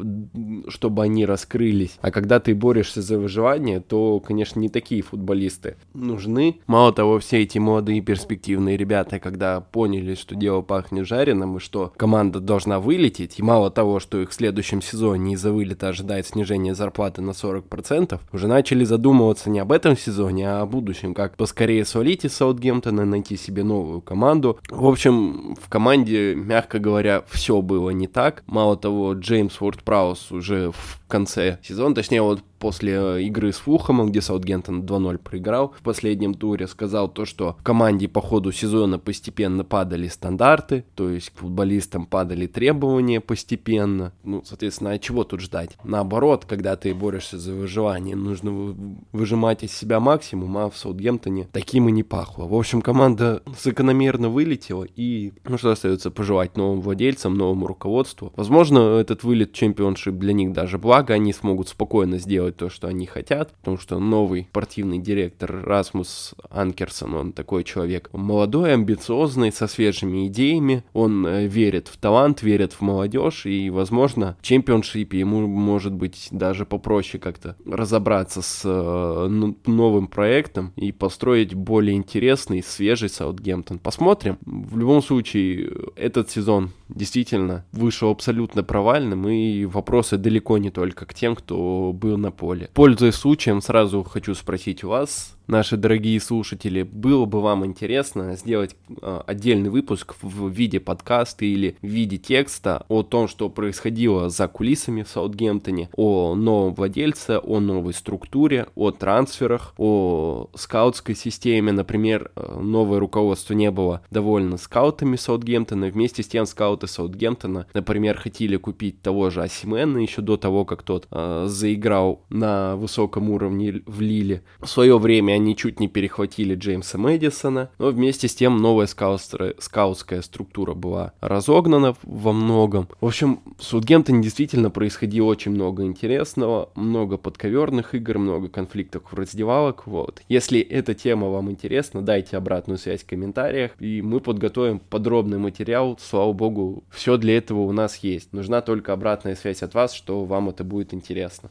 чтобы 0.68 1.04
они 1.04 1.26
раскрылись. 1.26 1.98
А 2.02 2.12
когда 2.12 2.42
ты 2.42 2.54
борешься 2.54 3.02
за 3.02 3.18
выживание, 3.18 3.80
то, 3.80 4.20
конечно, 4.20 4.60
не 4.60 4.68
такие 4.68 5.02
футболисты 5.04 5.78
нужны. 5.94 6.60
Мало 6.68 6.92
того, 6.92 7.20
все 7.20 7.44
эти 7.44 7.60
молодые 7.60 8.02
перспективные 8.02 8.76
ребята, 8.76 9.20
когда 9.20 9.62
поняли, 9.62 10.16
что 10.16 10.36
дело 10.36 10.62
пахнет 10.62 11.08
жареным, 11.08 11.56
и 11.56 11.60
что 11.62 11.94
команда 11.96 12.42
должна 12.74 12.80
вылететь, 12.80 13.40
и 13.40 13.44
мало 13.44 13.70
того, 13.70 14.00
что 14.00 14.22
их 14.22 14.30
в 14.30 14.34
следующем 14.34 14.82
сезоне 14.82 15.34
из-за 15.34 15.52
вылета 15.52 15.90
ожидает 15.90 16.28
снижение 16.28 16.76
зарплаты 16.76 17.22
на 17.22 17.32
40%, 17.32 18.20
уже 18.32 18.48
начали 18.48 18.84
задумываться 18.84 19.50
не 19.50 19.60
об 19.60 19.72
этом 19.72 19.98
сезоне, 19.98 20.50
а 20.50 20.62
о 20.62 20.66
будущем, 20.66 21.14
как 21.14 21.36
поскорее 21.36 21.86
свалить 21.86 22.26
из 22.26 22.34
Саутгемптона, 22.34 23.06
найти 23.06 23.38
себе 23.38 23.64
новую 23.64 24.02
команду. 24.02 24.60
В 24.70 24.86
общем, 24.86 25.56
в 25.62 25.70
команде, 25.70 26.36
мягко 26.36 26.80
говоря, 26.80 27.24
все 27.30 27.62
было 27.62 27.92
не 27.92 28.08
так. 28.08 28.44
Мало 28.48 28.78
того, 28.78 29.14
Джеймс 29.14 29.62
Уорд 29.62 29.84
Праус 29.84 30.32
уже 30.32 30.72
в 30.72 31.03
конце 31.14 31.60
сезона, 31.62 31.94
точнее 31.94 32.24
вот 32.24 32.42
после 32.58 32.94
э, 32.94 33.22
игры 33.24 33.52
с 33.52 33.58
Фухомом, 33.58 34.10
где 34.10 34.20
Саутгемптон 34.20 34.84
2-0 34.84 35.18
проиграл 35.18 35.76
в 35.78 35.84
последнем 35.84 36.34
туре, 36.34 36.66
сказал 36.66 37.10
то, 37.10 37.26
что 37.26 37.58
в 37.60 37.64
команде 37.64 38.08
по 38.08 38.20
ходу 38.20 38.52
сезона 38.52 38.98
постепенно 38.98 39.64
падали 39.64 40.08
стандарты, 40.08 40.86
то 40.96 41.10
есть 41.10 41.30
к 41.30 41.40
футболистам 41.40 42.06
падали 42.08 42.48
требования 42.48 43.20
постепенно. 43.20 44.14
Ну, 44.24 44.42
соответственно, 44.46 44.92
а 44.92 44.98
чего 44.98 45.24
тут 45.24 45.42
ждать? 45.42 45.72
Наоборот, 45.84 46.46
когда 46.46 46.76
ты 46.78 46.96
борешься 46.96 47.38
за 47.38 47.54
выживание, 47.54 48.16
нужно 48.16 48.74
выжимать 49.12 49.64
из 49.64 49.72
себя 49.74 50.00
максимум, 50.00 50.58
а 50.58 50.70
в 50.70 50.78
Саутгемптоне 50.78 51.50
таким 51.52 51.90
и 51.90 51.92
не 51.92 52.04
пахло. 52.04 52.46
В 52.46 52.56
общем, 52.56 52.82
команда 52.82 53.44
закономерно 53.62 54.30
вылетела, 54.30 54.88
и 54.96 55.34
ну 55.44 55.60
что 55.60 55.70
остается 55.70 56.10
пожелать 56.10 56.58
новым 56.58 56.82
владельцам, 56.82 57.36
новому 57.38 57.68
руководству. 57.68 58.32
Возможно, 58.36 58.98
этот 59.00 59.24
вылет 59.24 59.52
чемпионшип 59.54 60.16
для 60.16 60.32
них 60.32 60.54
даже 60.54 60.78
благо, 60.78 61.03
они 61.10 61.34
смогут 61.34 61.70
спокойно 61.70 62.18
сделать 62.20 62.44
делать 62.44 62.58
то, 62.58 62.70
что 62.70 62.88
они 62.88 63.06
хотят, 63.06 63.54
потому 63.60 63.78
что 63.78 64.00
новый 64.00 64.48
спортивный 64.50 65.00
директор 65.00 65.64
Расмус 65.64 66.34
Анкерсон, 66.50 67.14
он 67.16 67.34
такой 67.34 67.64
человек 67.64 68.10
молодой, 68.12 68.74
амбициозный, 68.74 69.52
со 69.52 69.68
свежими 69.68 70.28
идеями, 70.28 70.84
он 70.94 71.26
э, 71.26 71.48
верит 71.48 71.88
в 71.88 71.98
талант, 71.98 72.42
верит 72.44 72.74
в 72.74 72.82
молодежь, 72.82 73.46
и, 73.46 73.70
возможно, 73.70 74.36
в 74.42 74.46
чемпионшипе 74.46 75.20
ему 75.20 75.48
может 75.48 75.94
быть 75.94 76.28
даже 76.32 76.66
попроще 76.66 77.22
как-то 77.22 77.56
разобраться 77.66 78.42
с 78.42 78.62
э, 78.66 79.52
новым 79.66 80.08
проектом 80.08 80.74
и 80.76 80.92
построить 80.92 81.54
более 81.54 81.96
интересный, 81.96 82.64
свежий 82.64 83.10
Саутгемптон. 83.10 83.80
Посмотрим. 83.80 84.38
В 84.46 84.78
любом 84.78 85.02
случае, 85.02 85.72
этот 85.96 86.30
сезон 86.30 86.72
действительно 86.90 87.66
вышел 87.72 88.10
абсолютно 88.10 88.64
провальным, 88.64 89.28
и 89.28 89.66
вопросы 89.66 90.18
далеко 90.18 90.58
не 90.58 90.70
только 90.70 90.93
к 90.94 91.14
тем, 91.14 91.36
кто 91.36 91.92
был 91.94 92.18
на 92.18 92.32
поле. 92.32 92.70
Пользуясь 92.74 93.16
случаем, 93.16 93.62
сразу 93.62 94.04
хочу 94.04 94.36
спросить 94.36 94.84
вас, 94.84 95.36
наши 95.48 95.78
дорогие 95.78 96.20
слушатели, 96.20 96.84
было 96.84 97.26
бы 97.26 97.42
вам 97.42 97.66
интересно 97.66 98.36
сделать 98.36 98.76
э, 99.02 99.22
отдельный 99.26 99.70
выпуск 99.70 100.16
в 100.22 100.50
виде 100.50 100.80
подкаста 100.80 101.46
или 101.46 101.76
в 101.82 101.88
виде 101.88 102.18
текста 102.18 102.86
о 102.88 103.04
том, 103.04 103.28
что 103.28 103.50
происходило 103.50 104.30
за 104.30 104.48
кулисами 104.48 105.04
в 105.04 105.10
Саутгемптоне, 105.10 105.90
о 105.96 106.36
новом 106.36 106.74
владельце, 106.74 107.40
о 107.40 107.60
новой 107.60 107.94
структуре, 107.94 108.68
о 108.76 108.92
трансферах, 108.92 109.74
о 109.78 110.50
скаутской 110.56 111.16
системе. 111.16 111.72
Например, 111.72 112.32
э, 112.36 112.60
новое 112.60 113.00
руководство 113.00 113.54
не 113.54 113.72
было 113.72 114.02
довольно 114.12 114.58
скаутами 114.58 115.16
Саутгемптона, 115.16 115.88
вместе 115.88 116.24
с 116.24 116.28
тем 116.28 116.46
скауты 116.46 116.88
Саутгемптона, 116.88 117.68
например, 117.74 118.18
хотели 118.18 118.58
купить 118.58 119.02
того 119.02 119.30
же 119.30 119.42
Асимена 119.42 119.98
еще 119.98 120.22
до 120.22 120.38
того, 120.38 120.66
как 120.66 120.84
тот 120.84 121.08
э, 121.12 121.46
заиграл 121.48 122.22
на 122.30 122.76
высоком 122.76 123.30
уровне 123.30 123.82
в 123.86 124.02
Лиле. 124.02 124.44
В 124.60 124.68
свое 124.68 124.98
время 124.98 125.33
они 125.34 125.56
чуть 125.56 125.80
не 125.80 125.88
перехватили 125.88 126.56
Джеймса 126.56 126.98
Мэдисона, 126.98 127.70
но 127.78 127.90
вместе 127.90 128.28
с 128.28 128.36
тем 128.36 128.58
новая 128.58 128.88
скаутская 128.88 130.22
структура 130.22 130.74
была 130.74 131.14
разогнана 131.22 131.96
во 132.04 132.34
многом. 132.34 132.88
В 133.02 133.08
общем, 133.08 133.42
в 133.58 133.64
Саутгемптоне 133.64 134.22
действительно 134.24 134.70
происходило 134.70 135.26
очень 135.26 135.52
много 135.52 135.84
интересного, 135.84 136.70
много 136.76 137.18
подковерных 137.18 137.96
игр, 137.96 138.18
много 138.20 138.50
конфликтов 138.50 139.04
в 139.12 139.14
раздевалок, 139.14 139.88
вот. 139.88 140.22
Если 140.30 140.60
эта 140.60 140.94
тема 140.94 141.30
вам 141.30 141.52
интересна, 141.52 142.02
дайте 142.02 142.38
обратную 142.38 142.78
связь 142.78 143.04
в 143.04 143.08
комментариях, 143.08 143.72
и 143.80 144.02
мы 144.02 144.20
подготовим 144.20 144.80
подробный 144.80 145.38
материал, 145.38 145.98
слава 146.02 146.34
богу, 146.34 146.84
все 146.90 147.18
для 147.18 147.38
этого 147.38 147.62
у 147.62 147.72
нас 147.72 147.98
есть. 147.98 148.32
Нужна 148.34 148.62
только 148.62 148.94
обратная 148.94 149.36
связь 149.36 149.64
от 149.64 149.74
вас, 149.74 149.94
что 149.94 150.24
вам 150.26 150.50
это 150.50 150.64
будет 150.64 150.94
интересно. 150.94 151.50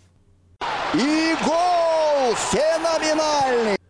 И 0.94 1.34
гол 1.44 1.81
феноменальный! 2.34 3.81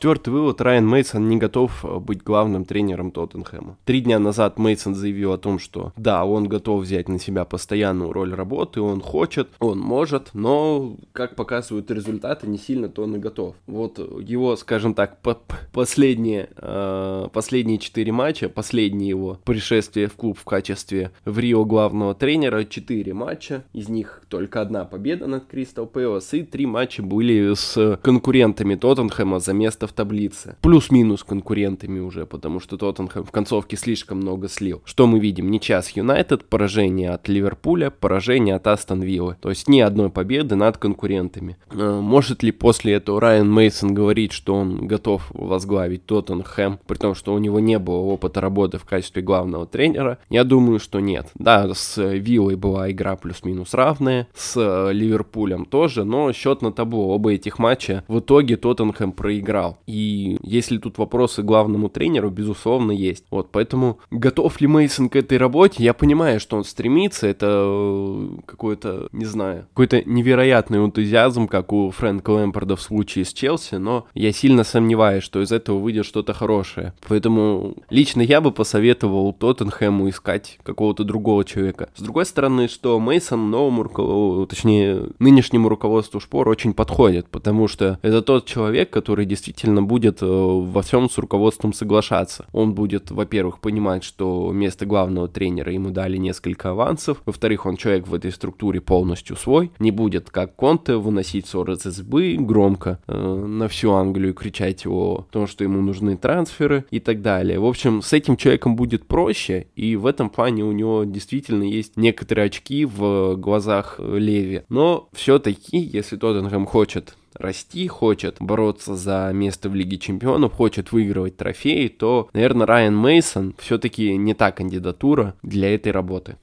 Четвертый 0.00 0.30
вывод, 0.30 0.62
Райан 0.62 0.88
Мейсон 0.88 1.28
не 1.28 1.36
готов 1.36 1.84
э, 1.84 1.98
быть 1.98 2.22
главным 2.22 2.64
тренером 2.64 3.10
Тоттенхэма. 3.10 3.76
Три 3.84 4.00
дня 4.00 4.18
назад 4.18 4.58
Мейсон 4.58 4.94
заявил 4.94 5.34
о 5.34 5.36
том, 5.36 5.58
что 5.58 5.92
да, 5.98 6.24
он 6.24 6.48
готов 6.48 6.84
взять 6.84 7.10
на 7.10 7.18
себя 7.18 7.44
постоянную 7.44 8.10
роль 8.10 8.32
работы, 8.32 8.80
он 8.80 9.02
хочет, 9.02 9.50
он 9.58 9.78
может, 9.78 10.30
но, 10.32 10.96
как 11.12 11.36
показывают 11.36 11.90
результаты, 11.90 12.46
не 12.46 12.56
сильно-то 12.56 13.02
он 13.02 13.16
и 13.16 13.18
готов. 13.18 13.56
Вот 13.66 13.98
его, 13.98 14.56
скажем 14.56 14.94
так, 14.94 15.20
по 15.20 15.38
последние, 15.70 16.48
э, 16.56 17.28
последние 17.30 17.76
четыре 17.76 18.10
матча, 18.10 18.48
последнее 18.48 19.10
его 19.10 19.38
пришествие 19.44 20.06
в 20.06 20.14
клуб 20.14 20.38
в 20.38 20.44
качестве 20.46 21.10
в 21.26 21.38
Рио 21.38 21.66
главного 21.66 22.14
тренера, 22.14 22.64
четыре 22.64 23.12
матча, 23.12 23.64
из 23.74 23.90
них 23.90 24.22
только 24.30 24.62
одна 24.62 24.86
победа 24.86 25.26
над 25.26 25.44
Кристал 25.44 25.84
Пэлас, 25.84 26.32
и 26.32 26.42
три 26.42 26.64
матча 26.64 27.02
были 27.02 27.52
с 27.52 27.98
конкурентами 28.02 28.76
Тоттенхэма 28.76 29.40
за 29.40 29.52
место 29.52 29.89
в 29.90 29.92
таблице. 29.92 30.56
Плюс-минус 30.62 31.24
конкурентами 31.24 31.98
уже, 31.98 32.26
потому 32.26 32.60
что 32.60 32.76
Тоттенхэм 32.76 33.24
в 33.24 33.30
концовке 33.30 33.76
слишком 33.76 34.18
много 34.18 34.48
слил. 34.48 34.82
Что 34.84 35.06
мы 35.06 35.18
видим? 35.18 35.50
Ничья 35.50 35.82
с 35.82 35.90
Юнайтед, 35.90 36.44
поражение 36.44 37.10
от 37.10 37.28
Ливерпуля, 37.28 37.90
поражение 37.90 38.54
от 38.54 38.66
Астон 38.66 39.02
Виллы. 39.02 39.36
То 39.40 39.50
есть 39.50 39.68
ни 39.68 39.80
одной 39.80 40.10
победы 40.10 40.54
над 40.54 40.78
конкурентами. 40.78 41.56
Э, 41.70 42.00
может 42.00 42.42
ли 42.42 42.52
после 42.52 42.94
этого 42.94 43.20
Райан 43.20 43.50
Мейсон 43.50 43.92
говорить, 43.94 44.32
что 44.32 44.54
он 44.54 44.86
готов 44.86 45.30
возглавить 45.34 46.06
Тоттенхэм, 46.06 46.78
при 46.86 46.96
том, 46.96 47.14
что 47.14 47.34
у 47.34 47.38
него 47.38 47.60
не 47.60 47.78
было 47.78 47.98
опыта 47.98 48.40
работы 48.40 48.78
в 48.78 48.84
качестве 48.84 49.22
главного 49.22 49.66
тренера? 49.66 50.18
Я 50.28 50.44
думаю, 50.44 50.78
что 50.78 51.00
нет. 51.00 51.28
Да, 51.34 51.72
с 51.74 52.00
Виллой 52.00 52.56
была 52.56 52.90
игра 52.90 53.16
плюс-минус 53.16 53.74
равная, 53.74 54.28
с 54.34 54.90
Ливерпулем 54.92 55.64
тоже, 55.64 56.04
но 56.04 56.32
счет 56.32 56.62
на 56.62 56.72
табло. 56.72 57.14
Оба 57.14 57.32
этих 57.32 57.58
матча 57.58 58.04
в 58.08 58.20
итоге 58.20 58.56
Тоттенхэм 58.56 59.12
проиграл. 59.12 59.78
И 59.86 60.38
если 60.42 60.78
тут 60.78 60.98
вопросы 60.98 61.42
главному 61.42 61.88
тренеру, 61.88 62.30
безусловно, 62.30 62.92
есть. 62.92 63.24
Вот, 63.30 63.50
поэтому 63.50 63.98
готов 64.10 64.60
ли 64.60 64.66
Мейсон 64.66 65.08
к 65.08 65.16
этой 65.16 65.38
работе? 65.38 65.82
Я 65.82 65.94
понимаю, 65.94 66.40
что 66.40 66.56
он 66.56 66.64
стремится, 66.64 67.26
это 67.26 67.46
э, 67.50 68.28
какой-то, 68.46 69.08
не 69.12 69.24
знаю, 69.24 69.66
какой-то 69.70 70.02
невероятный 70.04 70.78
энтузиазм, 70.78 71.48
как 71.48 71.72
у 71.72 71.90
Фрэнка 71.90 72.30
Лэмпорда 72.30 72.76
в 72.76 72.82
случае 72.82 73.24
с 73.24 73.32
Челси, 73.32 73.76
но 73.76 74.06
я 74.14 74.32
сильно 74.32 74.64
сомневаюсь, 74.64 75.22
что 75.22 75.42
из 75.42 75.52
этого 75.52 75.78
выйдет 75.78 76.06
что-то 76.06 76.32
хорошее. 76.32 76.94
Поэтому 77.08 77.76
лично 77.90 78.22
я 78.22 78.40
бы 78.40 78.52
посоветовал 78.52 79.32
Тоттенхэму 79.32 80.08
искать 80.08 80.58
какого-то 80.62 81.04
другого 81.04 81.44
человека. 81.44 81.88
С 81.96 82.02
другой 82.02 82.26
стороны, 82.26 82.68
что 82.68 82.98
Мейсон 82.98 83.50
новому 83.50 83.82
руководству, 83.84 84.46
точнее, 84.46 85.08
нынешнему 85.18 85.68
руководству 85.68 86.20
Шпор 86.20 86.48
очень 86.48 86.74
подходит, 86.74 87.28
потому 87.28 87.68
что 87.68 87.98
это 88.02 88.22
тот 88.22 88.46
человек, 88.46 88.90
который 88.90 89.24
действительно 89.26 89.69
будет 89.76 90.22
э, 90.22 90.26
во 90.26 90.82
всем 90.82 91.08
с 91.08 91.18
руководством 91.18 91.72
соглашаться. 91.72 92.46
Он 92.52 92.74
будет, 92.74 93.10
во-первых, 93.10 93.60
понимать, 93.60 94.04
что 94.04 94.50
место 94.52 94.86
главного 94.86 95.28
тренера 95.28 95.72
ему 95.72 95.90
дали 95.90 96.16
несколько 96.16 96.70
авансов, 96.70 97.22
во-вторых, 97.26 97.66
он 97.66 97.76
человек 97.76 98.08
в 98.08 98.14
этой 98.14 98.32
структуре 98.32 98.80
полностью 98.80 99.36
свой, 99.36 99.70
не 99.78 99.90
будет, 99.90 100.30
как 100.30 100.56
Конте, 100.56 100.96
выносить 100.96 101.46
ссоры 101.46 101.74
из 101.74 101.86
избы 101.86 102.36
громко 102.38 102.98
э, 103.06 103.14
на 103.14 103.68
всю 103.68 103.92
Англию 103.92 104.34
кричать 104.34 104.86
о 104.86 105.26
том, 105.30 105.46
что 105.46 105.64
ему 105.64 105.80
нужны 105.80 106.16
трансферы 106.16 106.84
и 106.90 107.00
так 107.00 107.22
далее. 107.22 107.58
В 107.58 107.66
общем, 107.66 108.02
с 108.02 108.12
этим 108.12 108.36
человеком 108.36 108.76
будет 108.76 109.06
проще, 109.06 109.66
и 109.76 109.96
в 109.96 110.06
этом 110.06 110.30
плане 110.30 110.64
у 110.64 110.72
него 110.72 111.04
действительно 111.04 111.64
есть 111.64 111.96
некоторые 111.96 112.46
очки 112.46 112.84
в 112.84 113.36
глазах 113.36 113.98
Леви. 113.98 114.62
Но 114.68 115.08
все-таки, 115.12 115.78
если 115.78 116.16
Тоттенхэм 116.16 116.66
хочет 116.66 117.16
расти, 117.40 117.88
хочет 117.88 118.36
бороться 118.38 118.94
за 118.94 119.30
место 119.32 119.68
в 119.68 119.74
Лиге 119.74 119.98
Чемпионов, 119.98 120.54
хочет 120.54 120.92
выигрывать 120.92 121.36
трофеи, 121.36 121.88
то, 121.88 122.28
наверное, 122.32 122.66
Райан 122.66 122.96
Мейсон 122.96 123.54
все-таки 123.58 124.16
не 124.16 124.34
та 124.34 124.52
кандидатура 124.52 125.34
для 125.42 125.74
этой 125.74 125.92
работы. 125.92 126.36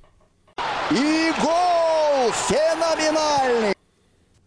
И 0.92 1.32
гол 1.42 2.32
феноменальный! 2.32 3.77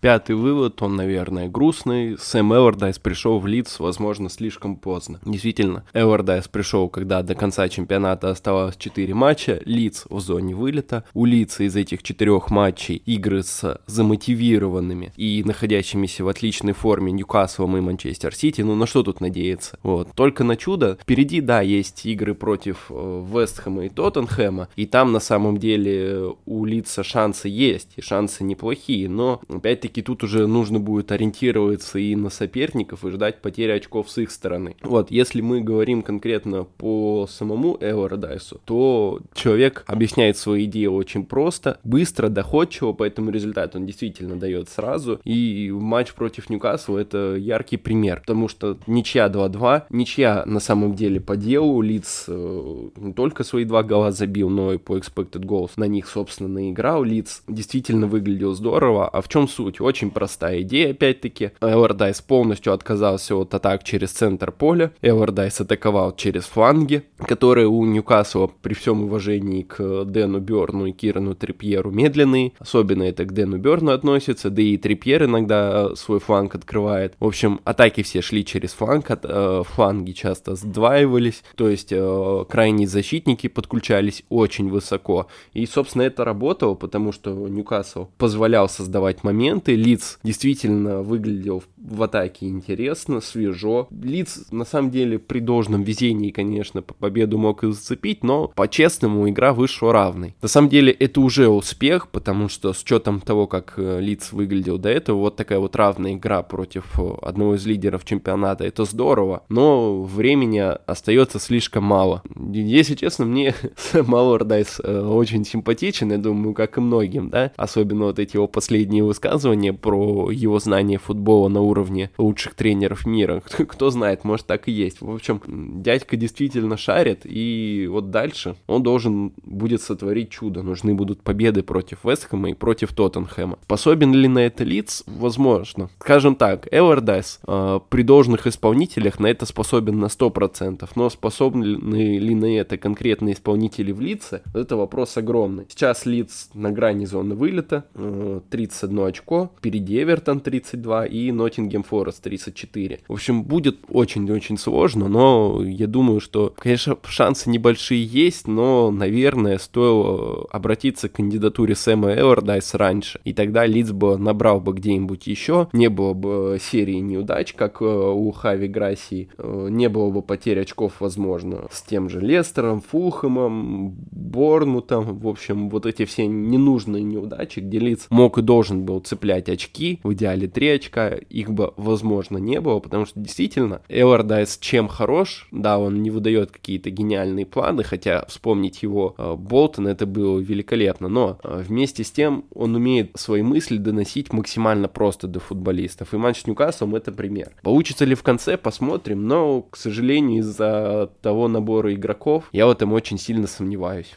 Пятый 0.00 0.34
вывод, 0.34 0.80
он, 0.80 0.96
наверное, 0.96 1.48
грустный. 1.48 2.16
Сэм 2.18 2.54
Эллардайс 2.54 2.98
пришел 2.98 3.38
в 3.38 3.46
Лидс, 3.46 3.78
возможно, 3.78 4.30
слишком 4.30 4.76
поздно. 4.76 5.20
Действительно, 5.26 5.84
Эллардайс 5.92 6.48
пришел, 6.48 6.88
когда 6.88 7.22
до 7.22 7.34
конца 7.34 7.68
чемпионата 7.68 8.30
оставалось 8.30 8.76
4 8.78 9.12
матча. 9.12 9.60
Лидс 9.66 10.06
в 10.08 10.20
зоне 10.20 10.54
вылета. 10.54 11.04
У 11.12 11.26
Лидса 11.26 11.64
из 11.64 11.76
этих 11.76 12.02
четырех 12.02 12.50
матчей 12.50 12.96
игры 12.96 13.42
с 13.42 13.78
замотивированными 13.86 15.12
и 15.18 15.42
находящимися 15.44 16.24
в 16.24 16.28
отличной 16.28 16.72
форме 16.72 17.12
Ньюкаслом 17.12 17.76
и 17.76 17.82
Манчестер 17.82 18.34
Сити. 18.34 18.62
Ну, 18.62 18.74
на 18.76 18.86
что 18.86 19.02
тут 19.02 19.20
надеяться? 19.20 19.78
Вот. 19.82 20.08
Только 20.14 20.44
на 20.44 20.56
чудо. 20.56 20.96
Впереди, 21.02 21.42
да, 21.42 21.60
есть 21.60 22.06
игры 22.06 22.34
против 22.34 22.86
э, 22.88 23.26
Вестхэма 23.30 23.84
и 23.84 23.88
Тоттенхэма. 23.90 24.68
И 24.76 24.86
там, 24.86 25.12
на 25.12 25.20
самом 25.20 25.58
деле, 25.58 26.34
у 26.46 26.64
Лидса 26.64 27.02
шансы 27.02 27.48
есть. 27.48 27.92
И 27.96 28.00
шансы 28.00 28.44
неплохие. 28.44 29.06
Но, 29.06 29.42
опять-таки, 29.46 29.89
опять-таки 29.90 30.02
тут 30.02 30.22
уже 30.24 30.46
нужно 30.46 30.78
будет 30.78 31.12
ориентироваться 31.12 31.98
и 31.98 32.14
на 32.14 32.30
соперников 32.30 33.04
и 33.04 33.10
ждать 33.10 33.42
потери 33.42 33.72
очков 33.72 34.10
с 34.10 34.18
их 34.18 34.30
стороны. 34.30 34.76
Вот, 34.82 35.10
если 35.10 35.40
мы 35.40 35.60
говорим 35.60 36.02
конкретно 36.02 36.64
по 36.64 37.26
самому 37.28 37.76
Эллардайсу, 37.80 38.60
то 38.64 39.20
человек 39.34 39.84
объясняет 39.86 40.36
свои 40.36 40.64
идеи 40.64 40.86
очень 40.86 41.24
просто, 41.24 41.78
быстро, 41.84 42.28
доходчиво, 42.28 42.92
поэтому 42.92 43.30
результат 43.30 43.76
он 43.76 43.86
действительно 43.86 44.36
дает 44.36 44.68
сразу. 44.68 45.20
И 45.24 45.70
матч 45.72 46.12
против 46.14 46.50
Ньюкасла 46.50 46.98
это 46.98 47.36
яркий 47.36 47.76
пример, 47.76 48.20
потому 48.20 48.48
что 48.48 48.78
ничья 48.86 49.26
2-2, 49.26 49.82
ничья 49.90 50.44
на 50.46 50.60
самом 50.60 50.94
деле 50.94 51.20
по 51.20 51.36
делу, 51.36 51.82
Лидс 51.82 52.26
э, 52.28 52.88
не 52.96 53.12
только 53.12 53.44
свои 53.44 53.64
два 53.64 53.82
гола 53.82 54.12
забил, 54.12 54.50
но 54.50 54.72
и 54.72 54.78
по 54.78 54.96
expected 54.96 55.44
goals 55.44 55.72
на 55.76 55.84
них, 55.84 56.08
собственно, 56.08 56.48
наиграл. 56.48 57.02
Лидс 57.02 57.42
действительно 57.48 58.06
выглядел 58.06 58.54
здорово. 58.54 59.08
А 59.08 59.20
в 59.20 59.28
чем 59.28 59.48
суть? 59.48 59.79
Очень 59.80 60.10
простая 60.10 60.62
идея, 60.62 60.90
опять-таки. 60.90 61.52
Эллардайс 61.60 62.20
полностью 62.20 62.72
отказался 62.72 63.36
от 63.36 63.54
атак 63.54 63.84
через 63.84 64.10
центр 64.10 64.52
поля. 64.52 64.92
Эллардайс 65.02 65.60
атаковал 65.60 66.14
через 66.14 66.44
фланги, 66.44 67.02
которые 67.18 67.66
у 67.66 67.84
Ньюкасла, 67.84 68.48
при 68.48 68.74
всем 68.74 69.04
уважении 69.04 69.62
к 69.62 70.04
Дэну 70.04 70.40
Берну 70.40 70.86
и 70.86 70.92
Кирану 70.92 71.34
Трипьеру, 71.34 71.90
медленные. 71.90 72.52
Особенно 72.58 73.04
это 73.04 73.24
к 73.24 73.32
Дэну 73.32 73.58
Берну 73.58 73.92
относится, 73.92 74.50
да 74.50 74.62
и 74.62 74.76
Трипьер 74.76 75.24
иногда 75.24 75.94
свой 75.96 76.20
фланг 76.20 76.54
открывает. 76.54 77.14
В 77.20 77.26
общем, 77.26 77.60
атаки 77.64 78.02
все 78.02 78.22
шли 78.22 78.44
через 78.44 78.72
фланг, 78.72 79.10
от, 79.10 79.24
э, 79.24 79.62
фланги 79.66 80.12
часто 80.12 80.54
сдваивались, 80.54 81.42
то 81.56 81.68
есть 81.68 81.92
э, 81.92 82.44
крайние 82.48 82.86
защитники 82.86 83.48
подключались 83.48 84.24
очень 84.28 84.70
высоко. 84.70 85.26
И, 85.52 85.66
собственно, 85.66 86.02
это 86.02 86.24
работало, 86.24 86.74
потому 86.74 87.12
что 87.12 87.30
Ньюкасл 87.30 88.06
позволял 88.18 88.68
создавать 88.68 89.24
моменты, 89.24 89.69
моменты. 89.70 89.90
Лиц 89.90 90.18
действительно 90.22 91.02
выглядел 91.02 91.62
в 91.76 92.02
атаке 92.02 92.46
интересно, 92.46 93.20
свежо. 93.20 93.88
Лиц, 93.90 94.44
на 94.50 94.64
самом 94.64 94.90
деле, 94.90 95.18
при 95.18 95.40
должном 95.40 95.82
везении, 95.82 96.30
конечно, 96.30 96.82
по 96.82 96.94
победу 96.94 97.38
мог 97.38 97.64
и 97.64 97.72
зацепить, 97.72 98.22
но 98.22 98.48
по-честному 98.48 99.28
игра 99.28 99.52
вышла 99.52 99.92
равной. 99.92 100.34
На 100.42 100.48
самом 100.48 100.68
деле, 100.68 100.92
это 100.92 101.20
уже 101.20 101.48
успех, 101.48 102.08
потому 102.08 102.48
что 102.48 102.72
с 102.72 102.82
учетом 102.82 103.20
того, 103.20 103.46
как 103.46 103.74
э, 103.76 104.00
Лиц 104.00 104.32
выглядел 104.32 104.78
до 104.78 104.90
этого, 104.90 105.18
вот 105.18 105.36
такая 105.36 105.58
вот 105.58 105.76
равная 105.76 106.14
игра 106.14 106.42
против 106.42 106.98
э, 106.98 107.02
одного 107.22 107.54
из 107.54 107.66
лидеров 107.66 108.04
чемпионата, 108.04 108.64
это 108.64 108.84
здорово, 108.84 109.42
но 109.48 110.02
времени 110.02 110.58
остается 110.58 111.38
слишком 111.38 111.84
мало. 111.84 112.22
Если 112.52 112.94
честно, 112.94 113.24
мне 113.24 113.54
Эллардайс 113.94 114.80
э, 114.82 115.00
очень 115.00 115.44
симпатичен, 115.44 116.12
я 116.12 116.18
думаю, 116.18 116.54
как 116.54 116.76
и 116.76 116.80
многим, 116.80 117.30
да, 117.30 117.52
особенно 117.56 118.06
вот 118.06 118.18
эти 118.18 118.36
его 118.36 118.46
последние 118.46 119.02
высказывания, 119.04 119.59
высказывание 119.60 119.72
про 119.72 120.30
его 120.30 120.58
знание 120.58 120.98
футбола 120.98 121.48
на 121.48 121.60
уровне 121.60 122.10
лучших 122.18 122.54
тренеров 122.54 123.06
мира. 123.06 123.42
Кто 123.68 123.90
знает, 123.90 124.24
может 124.24 124.46
так 124.46 124.68
и 124.68 124.72
есть. 124.72 125.00
В 125.00 125.10
общем, 125.10 125.40
дядька 125.82 126.16
действительно 126.16 126.76
шарит, 126.76 127.20
и 127.24 127.88
вот 127.90 128.10
дальше 128.10 128.56
он 128.66 128.82
должен 128.82 129.32
будет 129.42 129.82
сотворить 129.82 130.30
чудо. 130.30 130.62
Нужны 130.62 130.94
будут 130.94 131.22
победы 131.22 131.62
против 131.62 132.04
Вестхэма 132.04 132.50
и 132.50 132.54
против 132.54 132.92
Тоттенхэма. 132.92 133.58
Способен 133.64 134.14
ли 134.14 134.28
на 134.28 134.40
это 134.40 134.64
Лидс? 134.64 135.04
Возможно. 135.06 135.90
Скажем 136.00 136.34
так, 136.34 136.68
Эллардайс 136.72 137.40
э, 137.46 137.80
при 137.88 138.02
должных 138.02 138.46
исполнителях 138.46 139.20
на 139.20 139.26
это 139.26 139.46
способен 139.46 139.98
на 139.98 140.06
100%, 140.06 140.88
но 140.94 141.10
способны 141.10 141.64
ли 141.64 142.34
на 142.34 142.46
это 142.56 142.78
конкретные 142.78 143.34
исполнители 143.34 143.92
в 143.92 144.00
Лидсе, 144.00 144.42
это 144.54 144.76
вопрос 144.76 145.16
огромный. 145.16 145.66
Сейчас 145.68 146.06
Лидс 146.06 146.50
на 146.54 146.70
грани 146.70 147.06
зоны 147.06 147.34
вылета, 147.34 147.84
э, 147.94 148.40
31 148.50 149.00
очко, 149.10 149.49
впереди 149.58 150.02
Эвертон 150.02 150.40
32 150.40 151.06
и 151.06 151.32
Ноттингем 151.32 151.82
Форест 151.82 152.22
34. 152.22 153.00
В 153.08 153.12
общем, 153.12 153.42
будет 153.42 153.78
очень-очень 153.88 154.58
сложно, 154.58 155.08
но 155.08 155.62
я 155.64 155.86
думаю, 155.86 156.20
что, 156.20 156.54
конечно, 156.56 156.96
шансы 157.04 157.50
небольшие 157.50 158.04
есть, 158.04 158.46
но, 158.46 158.90
наверное, 158.90 159.58
стоило 159.58 160.46
обратиться 160.50 161.08
к 161.08 161.12
кандидатуре 161.12 161.74
Сэма 161.74 162.12
Эллардайса 162.12 162.74
раньше, 162.74 163.20
и 163.24 163.32
тогда 163.32 163.66
Лидс 163.66 163.92
бы 163.92 164.16
набрал 164.18 164.60
бы 164.60 164.72
где-нибудь 164.72 165.26
еще, 165.26 165.68
не 165.72 165.88
было 165.88 166.14
бы 166.14 166.58
серии 166.60 167.00
неудач, 167.00 167.52
как 167.54 167.82
э, 167.82 167.84
у 167.84 168.30
Хави 168.32 168.68
Грасии, 168.68 169.28
э, 169.36 169.68
не 169.70 169.88
было 169.88 170.10
бы 170.10 170.22
потерь 170.22 170.60
очков, 170.60 170.94
возможно, 171.00 171.66
с 171.70 171.82
тем 171.82 172.08
же 172.08 172.20
Лестером, 172.20 172.80
Фулхэмом, 172.80 173.96
Борнмутом, 174.10 175.18
в 175.18 175.28
общем, 175.28 175.68
вот 175.70 175.86
эти 175.86 176.04
все 176.04 176.26
ненужные 176.26 177.02
неудачи, 177.02 177.60
где 177.60 177.78
Лидс 177.78 178.06
мог 178.10 178.38
и 178.38 178.42
должен 178.42 178.84
был 178.84 179.00
цеплять 179.00 179.39
5 179.40 179.48
очки, 179.48 180.00
в 180.02 180.12
идеале 180.12 180.48
3 180.48 180.68
очка, 180.68 181.08
их 181.08 181.50
бы, 181.50 181.72
возможно, 181.76 182.38
не 182.38 182.60
было, 182.60 182.78
потому 182.78 183.06
что 183.06 183.18
действительно 183.20 183.80
Эллардайс 183.88 184.58
чем 184.58 184.88
хорош, 184.88 185.48
да, 185.50 185.78
он 185.78 186.02
не 186.02 186.10
выдает 186.10 186.50
какие-то 186.50 186.90
гениальные 186.90 187.46
планы, 187.46 187.82
хотя 187.82 188.24
вспомнить 188.26 188.82
его 188.82 189.14
э, 189.16 189.34
Болтон 189.36 189.88
это 189.88 190.06
было 190.06 190.38
великолепно, 190.38 191.08
но 191.08 191.38
э, 191.42 191.62
вместе 191.66 192.04
с 192.04 192.10
тем 192.10 192.44
он 192.54 192.74
умеет 192.74 193.12
свои 193.14 193.42
мысли 193.42 193.78
доносить 193.78 194.32
максимально 194.32 194.88
просто 194.88 195.26
до 195.26 195.40
футболистов, 195.40 196.12
и 196.12 196.16
матч 196.16 196.42
с 196.42 196.46
Ньюкаслом 196.46 196.94
это 196.94 197.12
пример. 197.12 197.52
Получится 197.62 198.04
ли 198.04 198.14
в 198.14 198.22
конце, 198.22 198.56
посмотрим, 198.56 199.26
но, 199.26 199.62
к 199.62 199.76
сожалению, 199.76 200.40
из-за 200.40 201.10
того 201.22 201.48
набора 201.48 201.94
игроков 201.94 202.44
я 202.52 202.66
в 202.66 202.70
этом 202.70 202.92
очень 202.92 203.18
сильно 203.18 203.46
сомневаюсь. 203.46 204.14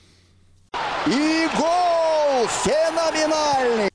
И 1.08 1.48
гол 1.58 2.48
феноменальный! 2.48 3.93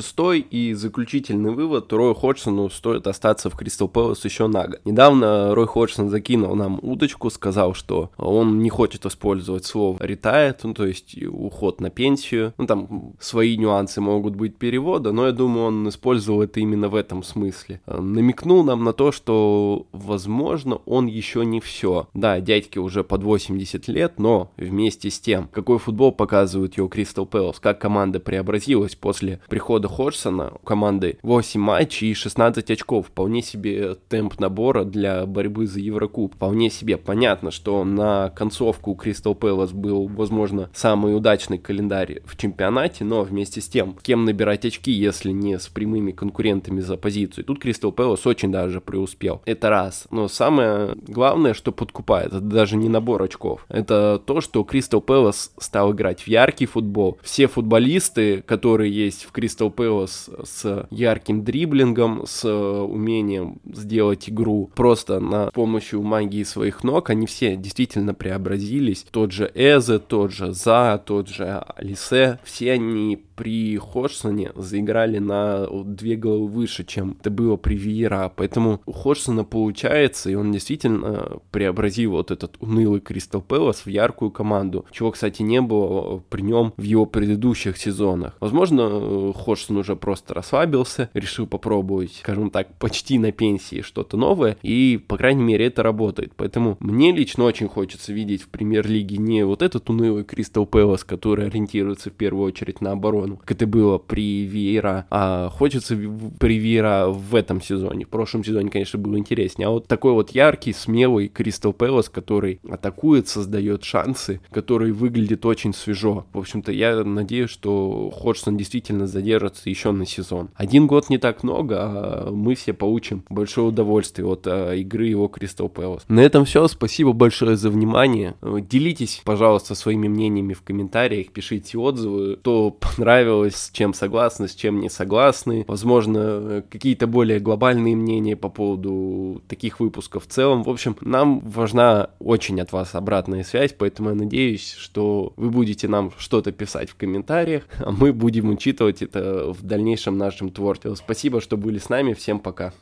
Шестой 0.00 0.40
и 0.40 0.72
заключительный 0.72 1.52
вывод. 1.52 1.92
Рой 1.92 2.14
Ходжсону 2.14 2.70
стоит 2.70 3.06
остаться 3.06 3.50
в 3.50 3.54
Кристал 3.54 3.86
Пэлас 3.86 4.24
еще 4.24 4.46
на 4.46 4.66
год. 4.66 4.80
Недавно 4.86 5.54
Рой 5.54 5.66
Ходжсон 5.66 6.08
закинул 6.08 6.54
нам 6.54 6.78
удочку, 6.80 7.28
сказал, 7.28 7.74
что 7.74 8.10
он 8.16 8.60
не 8.60 8.70
хочет 8.70 9.04
использовать 9.04 9.66
слово 9.66 9.98
«ретайт», 10.00 10.64
ну, 10.64 10.72
то 10.72 10.86
есть 10.86 11.22
уход 11.22 11.82
на 11.82 11.90
пенсию. 11.90 12.54
Ну, 12.56 12.66
там 12.66 13.12
свои 13.20 13.58
нюансы 13.58 14.00
могут 14.00 14.36
быть 14.36 14.56
перевода, 14.56 15.12
но 15.12 15.26
я 15.26 15.32
думаю, 15.32 15.66
он 15.66 15.86
использовал 15.90 16.40
это 16.40 16.60
именно 16.60 16.88
в 16.88 16.94
этом 16.94 17.22
смысле. 17.22 17.82
Намекнул 17.86 18.64
нам 18.64 18.84
на 18.84 18.94
то, 18.94 19.12
что, 19.12 19.86
возможно, 19.92 20.76
он 20.86 21.08
еще 21.08 21.44
не 21.44 21.60
все. 21.60 22.08
Да, 22.14 22.40
дядьке 22.40 22.80
уже 22.80 23.04
под 23.04 23.22
80 23.22 23.86
лет, 23.88 24.14
но 24.18 24.50
вместе 24.56 25.10
с 25.10 25.20
тем, 25.20 25.46
какой 25.52 25.78
футбол 25.78 26.10
показывает 26.10 26.78
его 26.78 26.88
Кристал 26.88 27.26
Пэлас, 27.26 27.60
как 27.60 27.82
команда 27.82 28.18
преобразилась 28.18 28.96
после 28.96 29.40
прихода 29.50 29.89
года 29.90 30.00
Ходжсона 30.00 30.52
у 30.54 30.64
команды 30.64 31.18
8 31.22 31.60
матчей 31.60 32.10
и 32.10 32.14
16 32.14 32.70
очков. 32.70 33.08
Вполне 33.08 33.42
себе 33.42 33.96
темп 34.08 34.38
набора 34.38 34.84
для 34.84 35.26
борьбы 35.26 35.66
за 35.66 35.80
Еврокуб. 35.80 36.34
Вполне 36.34 36.70
себе 36.70 36.96
понятно, 36.96 37.50
что 37.50 37.84
на 37.84 38.30
концовку 38.30 38.94
Кристал 38.94 39.34
Пэлас 39.34 39.72
был, 39.72 40.06
возможно, 40.06 40.70
самый 40.72 41.16
удачный 41.16 41.58
календарь 41.58 42.20
в 42.24 42.36
чемпионате, 42.36 43.04
но 43.04 43.22
вместе 43.22 43.60
с 43.60 43.68
тем, 43.68 43.96
кем 44.02 44.24
набирать 44.24 44.64
очки, 44.64 44.92
если 44.92 45.32
не 45.32 45.58
с 45.58 45.68
прямыми 45.68 46.12
конкурентами 46.12 46.80
за 46.80 46.96
позицию. 46.96 47.44
Тут 47.44 47.58
Кристал 47.58 47.92
Пэлас 47.92 48.26
очень 48.26 48.52
даже 48.52 48.80
преуспел. 48.80 49.42
Это 49.44 49.68
раз. 49.68 50.06
Но 50.10 50.28
самое 50.28 50.94
главное, 51.06 51.54
что 51.54 51.72
подкупает, 51.72 52.28
это 52.28 52.40
даже 52.40 52.76
не 52.76 52.88
набор 52.88 53.22
очков. 53.22 53.66
Это 53.68 54.22
то, 54.24 54.40
что 54.40 54.64
Кристал 54.64 55.00
Пэлас 55.00 55.52
стал 55.58 55.92
играть 55.92 56.22
в 56.22 56.28
яркий 56.28 56.66
футбол. 56.66 57.18
Все 57.22 57.46
футболисты, 57.46 58.42
которые 58.42 58.92
есть 58.92 59.24
в 59.24 59.32
Кристал 59.32 59.69
Пэлас 59.70 60.30
с 60.44 60.86
ярким 60.90 61.44
дриблингом, 61.44 62.24
с 62.26 62.44
э, 62.44 62.50
умением 62.50 63.60
сделать 63.64 64.28
игру 64.28 64.70
просто 64.74 65.20
на 65.20 65.50
помощью 65.50 66.02
магии 66.02 66.42
своих 66.42 66.84
ног, 66.84 67.10
они 67.10 67.26
все 67.26 67.56
действительно 67.56 68.14
преобразились. 68.14 69.06
Тот 69.10 69.32
же 69.32 69.50
Эзе, 69.54 69.98
тот 69.98 70.32
же 70.32 70.52
За, 70.52 71.02
тот 71.04 71.28
же 71.28 71.62
Алисе, 71.76 72.38
все 72.44 72.72
они 72.72 73.22
при 73.36 73.78
Ходжсоне 73.78 74.52
заиграли 74.54 75.18
на 75.18 75.66
две 75.66 76.16
головы 76.16 76.46
выше, 76.46 76.84
чем 76.84 77.16
это 77.20 77.30
было 77.30 77.56
при 77.56 77.74
Виера. 77.74 78.30
Поэтому 78.36 78.82
у 78.84 78.92
Ходжсона 78.92 79.44
получается, 79.44 80.30
и 80.30 80.34
он 80.34 80.52
действительно 80.52 81.38
преобразил 81.50 82.12
вот 82.12 82.30
этот 82.30 82.56
унылый 82.60 83.00
Кристал 83.00 83.40
Пэлас 83.40 83.86
в 83.86 83.88
яркую 83.88 84.30
команду, 84.30 84.84
чего, 84.90 85.10
кстати, 85.10 85.40
не 85.40 85.62
было 85.62 86.22
при 86.28 86.42
нем 86.42 86.74
в 86.76 86.82
его 86.82 87.06
предыдущих 87.06 87.78
сезонах. 87.78 88.36
Возможно, 88.40 89.32
Ходжсон 89.32 89.59
уже 89.68 89.96
просто 89.96 90.34
расслабился, 90.34 91.10
решил 91.14 91.46
попробовать, 91.46 92.14
скажем 92.20 92.50
так, 92.50 92.74
почти 92.78 93.18
на 93.18 93.32
пенсии 93.32 93.82
что-то 93.82 94.16
новое, 94.16 94.56
и, 94.62 95.00
по 95.06 95.16
крайней 95.16 95.42
мере, 95.42 95.66
это 95.66 95.82
работает. 95.82 96.32
Поэтому 96.36 96.76
мне 96.80 97.12
лично 97.12 97.44
очень 97.44 97.68
хочется 97.68 98.12
видеть 98.12 98.42
в 98.42 98.48
премьер-лиге 98.48 99.18
не 99.18 99.44
вот 99.44 99.62
этот 99.62 99.88
унылый 99.90 100.24
Кристал 100.24 100.66
Пэлас, 100.66 101.04
который 101.04 101.46
ориентируется 101.46 102.10
в 102.10 102.14
первую 102.14 102.46
очередь 102.46 102.80
на 102.80 102.92
оборону, 102.92 103.36
как 103.36 103.52
это 103.52 103.66
было 103.66 103.98
при 103.98 104.44
Вейра, 104.44 105.06
а 105.10 105.48
хочется 105.50 105.96
при 106.38 106.58
Вейра 106.58 107.06
в 107.08 107.34
этом 107.34 107.60
сезоне. 107.60 108.04
В 108.04 108.08
прошлом 108.08 108.44
сезоне, 108.44 108.70
конечно, 108.70 108.98
было 108.98 109.18
интереснее. 109.18 109.68
А 109.68 109.70
вот 109.70 109.86
такой 109.86 110.12
вот 110.12 110.30
яркий, 110.30 110.72
смелый 110.72 111.28
Кристал 111.28 111.72
Пэлас, 111.72 112.08
который 112.08 112.60
атакует, 112.68 113.28
создает 113.28 113.84
шансы, 113.84 114.40
который 114.50 114.92
выглядит 114.92 115.44
очень 115.44 115.74
свежо. 115.74 116.26
В 116.32 116.38
общем-то, 116.38 116.72
я 116.72 117.04
надеюсь, 117.04 117.50
что 117.50 118.10
Ходжсон 118.10 118.56
действительно 118.56 119.06
задержится 119.50 119.70
еще 119.70 119.92
на 119.92 120.06
сезон. 120.06 120.50
Один 120.54 120.86
год 120.86 121.08
не 121.10 121.18
так 121.18 121.42
много, 121.42 121.76
а 121.78 122.30
мы 122.30 122.54
все 122.54 122.72
получим 122.72 123.24
большое 123.28 123.68
удовольствие 123.68 124.26
от 124.26 124.46
а, 124.46 124.74
игры 124.74 125.06
его 125.06 125.28
Кристал 125.28 125.68
Пэлас. 125.68 126.04
На 126.08 126.20
этом 126.20 126.44
все. 126.44 126.66
Спасибо 126.68 127.12
большое 127.12 127.56
за 127.56 127.70
внимание. 127.70 128.34
Делитесь, 128.42 129.22
пожалуйста, 129.24 129.74
своими 129.74 130.08
мнениями 130.08 130.54
в 130.54 130.62
комментариях, 130.62 131.28
пишите 131.28 131.78
отзывы, 131.78 132.36
понравилось 132.36 132.80
понравилось, 132.96 133.56
с 133.56 133.70
чем 133.70 133.94
согласны, 133.94 134.48
с 134.48 134.54
чем 134.54 134.80
не 134.80 134.88
согласны. 134.88 135.64
Возможно, 135.68 136.64
какие-то 136.70 137.06
более 137.06 137.40
глобальные 137.40 137.96
мнения 137.96 138.36
по 138.36 138.48
поводу 138.48 139.42
таких 139.48 139.80
выпусков 139.80 140.24
в 140.24 140.28
целом. 140.28 140.62
В 140.62 140.70
общем, 140.70 140.96
нам 141.00 141.40
важна 141.40 142.10
очень 142.18 142.60
от 142.60 142.72
вас 142.72 142.94
обратная 142.94 143.44
связь, 143.44 143.74
поэтому 143.76 144.10
я 144.10 144.14
надеюсь, 144.14 144.74
что 144.74 145.32
вы 145.36 145.50
будете 145.50 145.88
нам 145.88 146.12
что-то 146.18 146.52
писать 146.52 146.90
в 146.90 146.96
комментариях, 146.96 147.64
а 147.78 147.90
мы 147.90 148.12
будем 148.12 148.50
учитывать 148.50 149.02
это 149.02 149.39
в 149.46 149.62
дальнейшем 149.62 150.18
нашем 150.18 150.50
творчестве. 150.50 150.94
Спасибо, 150.96 151.40
что 151.40 151.56
были 151.56 151.78
с 151.78 151.88
нами, 151.88 152.14
всем 152.14 152.40
пока. 152.40 152.72